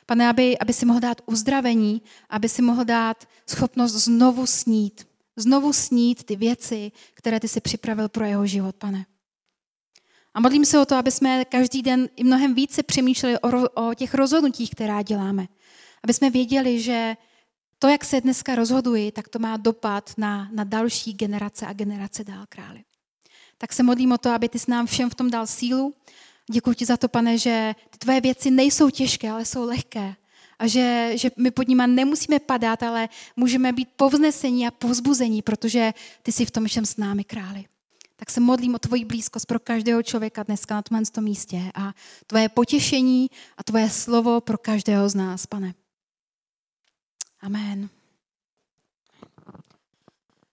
pane, 0.07 0.29
aby, 0.29 0.59
aby 0.59 0.73
si 0.73 0.87
mohl 0.87 1.01
dát 1.01 1.21
uzdravení, 1.27 2.03
aby 2.31 2.49
si 2.49 2.63
mohl 2.63 2.85
dát 2.85 3.29
schopnost 3.47 3.93
znovu 3.93 4.47
snít, 4.47 5.07
znovu 5.37 5.73
snít 5.73 6.25
ty 6.25 6.37
věci, 6.37 6.93
které 7.15 7.41
ty 7.41 7.49
si 7.49 7.61
připravil 7.61 8.09
pro 8.09 8.25
jeho 8.25 8.47
život, 8.47 8.77
pane. 8.77 9.07
A 10.35 10.41
modlím 10.41 10.65
se 10.65 10.79
o 10.79 10.85
to, 10.85 10.97
aby 10.97 11.11
jsme 11.11 11.45
každý 11.45 11.83
den 11.83 12.09
i 12.17 12.25
mnohem 12.25 12.55
více 12.55 12.83
přemýšleli 12.83 13.39
o, 13.39 13.69
o 13.89 13.95
těch 13.95 14.15
rozhodnutích, 14.15 14.71
která 14.71 15.03
děláme. 15.03 15.47
Aby 16.05 16.13
jsme 16.15 16.31
věděli, 16.31 16.81
že 16.81 17.17
to, 17.79 17.89
jak 17.89 18.05
se 18.05 18.21
dneska 18.21 18.55
rozhoduji, 18.55 19.13
tak 19.13 19.29
to 19.29 19.39
má 19.39 19.57
dopad 19.57 20.13
na, 20.17 20.49
na 20.53 20.65
další 20.65 21.13
generace 21.13 21.67
a 21.67 21.73
generace 21.73 22.25
dál 22.25 22.45
králi. 22.49 22.85
Tak 23.59 23.73
se 23.73 23.83
modlím 23.83 24.13
o 24.13 24.19
to, 24.19 24.31
aby 24.31 24.49
ty 24.49 24.59
s 24.59 24.67
nám 24.67 24.87
všem 24.87 25.11
v 25.11 25.15
tom 25.15 25.31
dal 25.31 25.47
sílu. 25.47 25.95
Děkuji 26.51 26.75
ti 26.75 26.85
za 26.85 26.97
to, 26.97 27.09
pane, 27.09 27.39
že 27.39 27.75
ty 27.91 27.99
tvoje 27.99 28.21
věci 28.21 28.51
nejsou 28.51 28.91
těžké, 28.91 29.31
ale 29.31 29.45
jsou 29.45 29.67
lehké. 29.67 30.15
A 30.59 30.67
že, 30.67 31.13
že 31.15 31.31
my 31.37 31.51
pod 31.51 31.69
nimi 31.69 31.83
nemusíme 31.87 32.39
padat, 32.39 32.83
ale 32.83 33.09
můžeme 33.37 33.73
být 33.73 33.89
povznesení 33.97 34.67
a 34.67 34.71
povzbuzení, 34.71 35.43
protože 35.43 35.95
ty 36.23 36.33
jsi 36.33 36.47
v 36.47 36.51
tom 36.51 36.67
všem 36.67 36.87
s 36.87 36.97
námi, 36.97 37.25
králi. 37.25 37.65
Tak 38.17 38.31
se 38.31 38.41
modlím 38.41 38.75
o 38.75 38.79
tvoji 38.79 39.05
blízkost 39.05 39.47
pro 39.47 39.59
každého 39.59 40.03
člověka 40.03 40.43
dneska 40.43 40.75
na 40.75 40.83
tomhle 40.83 41.05
místě 41.21 41.63
a 41.75 41.93
tvoje 42.27 42.49
potěšení 42.49 43.31
a 43.57 43.63
tvoje 43.63 43.91
slovo 43.91 44.41
pro 44.41 44.59
každého 44.59 45.09
z 45.09 45.15
nás, 45.15 45.47
pane. 45.47 45.75
Amen. 47.45 47.94